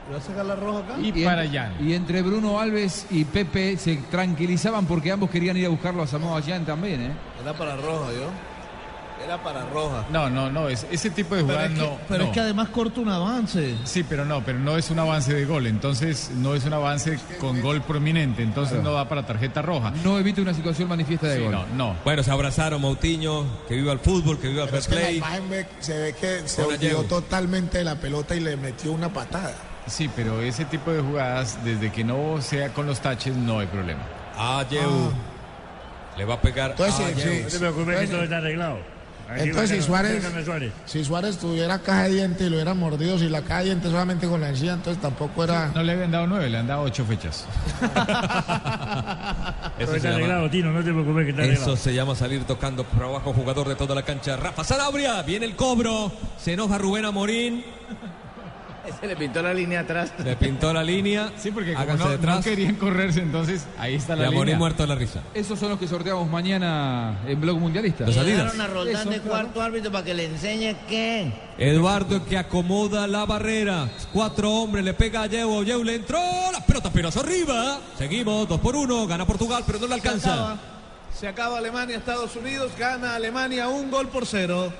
[0.08, 0.94] ¿Le va a sacar la roja acá?
[1.00, 1.74] y, Y, para Jan.
[1.80, 6.06] y entre Bruno Alves y Pepe se tranquilizaban porque ambos querían ir a buscarlo a
[6.08, 7.12] Samoa Gyan también, ¿eh?
[7.40, 8.28] Era para roja, yo.
[9.24, 10.04] Era para roja.
[10.10, 11.98] No, no, no, es, ese tipo de Pero, jugadas es que, no.
[12.08, 12.28] pero no.
[12.30, 13.74] es que además corta un avance.
[13.84, 17.18] Sí, pero no, pero no es un avance de gol, entonces no es un avance
[17.38, 18.90] con gol prominente, entonces Claro.
[18.90, 19.92] no da para tarjeta roja.
[20.02, 21.52] No evite una situación manifiesta de Sí, gol.
[21.52, 21.96] no, no.
[22.04, 25.66] Bueno, se abrazaron Moutinho, que viva el fútbol, que viva el Pero fair que play.
[25.80, 29.54] se ve que se olvidó totalmente de la pelota y le metió una patada.
[29.86, 33.66] Sí, pero ese tipo de jugadas, desde que no sea con los taches, no hay
[33.66, 34.00] problema.
[34.36, 35.12] Ah, Yeu.
[36.16, 38.78] Le va a pegar Entonces, a sí, sí, No te preocupes que todo está arreglado.
[39.38, 40.24] Entonces, si Suárez,
[40.86, 43.90] si Suárez tuviera caja de dientes y lo hubiera mordido, si la caja de dientes
[43.90, 45.70] solamente con la encía, entonces tampoco era.
[45.74, 47.46] No le habían dado nueve, le han dado ocho fechas.
[49.78, 51.72] Eso Todo se está llama- arreglado, Tino, no te preocupes que está arreglado.
[51.74, 54.36] Eso se llama salir tocando por abajo, jugador de toda la cancha.
[54.36, 56.12] Rafa Sanabria, viene el cobro.
[56.38, 57.64] Se enoja Rubén Amorín.
[59.00, 60.12] Se le pintó la línea atrás.
[60.24, 61.32] Le pintó la línea.
[61.36, 62.36] Sí, porque como no, detrás.
[62.36, 64.58] no querían correrse, entonces ahí está Y la Amorín línea.
[64.58, 65.20] muerto de la risa.
[65.34, 68.06] Esos son los que sorteamos mañana en Blog Mundialista.
[68.06, 69.30] Los dejaron a Roldán Eso, de claro.
[69.30, 71.32] cuarto árbitro para que le enseñe qué.
[71.58, 73.88] Eduardo que acomoda la barrera.
[74.12, 75.62] Cuatro hombres, le pega a Yeu.
[75.64, 76.20] Yeu le entró.
[76.52, 77.78] La pelota apenas arriba.
[77.96, 79.06] Seguimos, dos por uno.
[79.06, 80.32] Gana Portugal, pero no le Se alcanza.
[80.34, 80.58] acaba.
[81.18, 84.72] Se acaba Alemania, Estados Unidos, gana Alemania un gol por cero.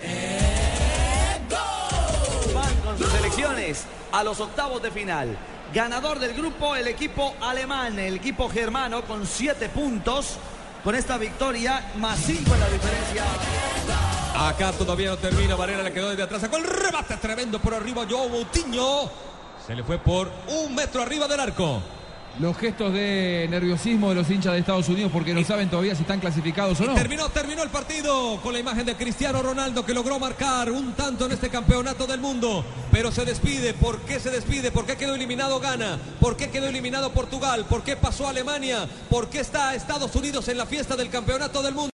[2.54, 5.36] Van con sus selecciones a los octavos de final.
[5.72, 10.36] Ganador del grupo, el equipo alemán, el equipo germano con siete puntos.
[10.84, 13.24] Con esta victoria, más cinco en la diferencia.
[14.36, 15.54] Acá todavía no termina.
[15.54, 16.40] Varela le quedó desde atrás.
[16.40, 18.04] Sacó el rebate tremendo por arriba.
[18.08, 19.10] Joao Moutinho.
[19.64, 21.80] Se le fue por un metro arriba del arco.
[22.38, 26.00] Los gestos de nerviosismo de los hinchas de Estados Unidos porque no saben todavía si
[26.00, 26.94] están clasificados o no.
[26.94, 31.26] terminó, terminó el partido con la imagen de Cristiano Ronaldo que logró marcar un tanto
[31.26, 32.64] en este campeonato del mundo.
[32.90, 33.74] Pero se despide.
[33.74, 34.70] ¿Por qué se despide?
[34.70, 35.98] ¿Por qué quedó eliminado Ghana?
[36.20, 37.66] ¿Por qué quedó eliminado Portugal?
[37.68, 38.88] ¿Por qué pasó Alemania?
[39.10, 41.90] ¿Por qué está Estados Unidos en la fiesta del campeonato del mundo?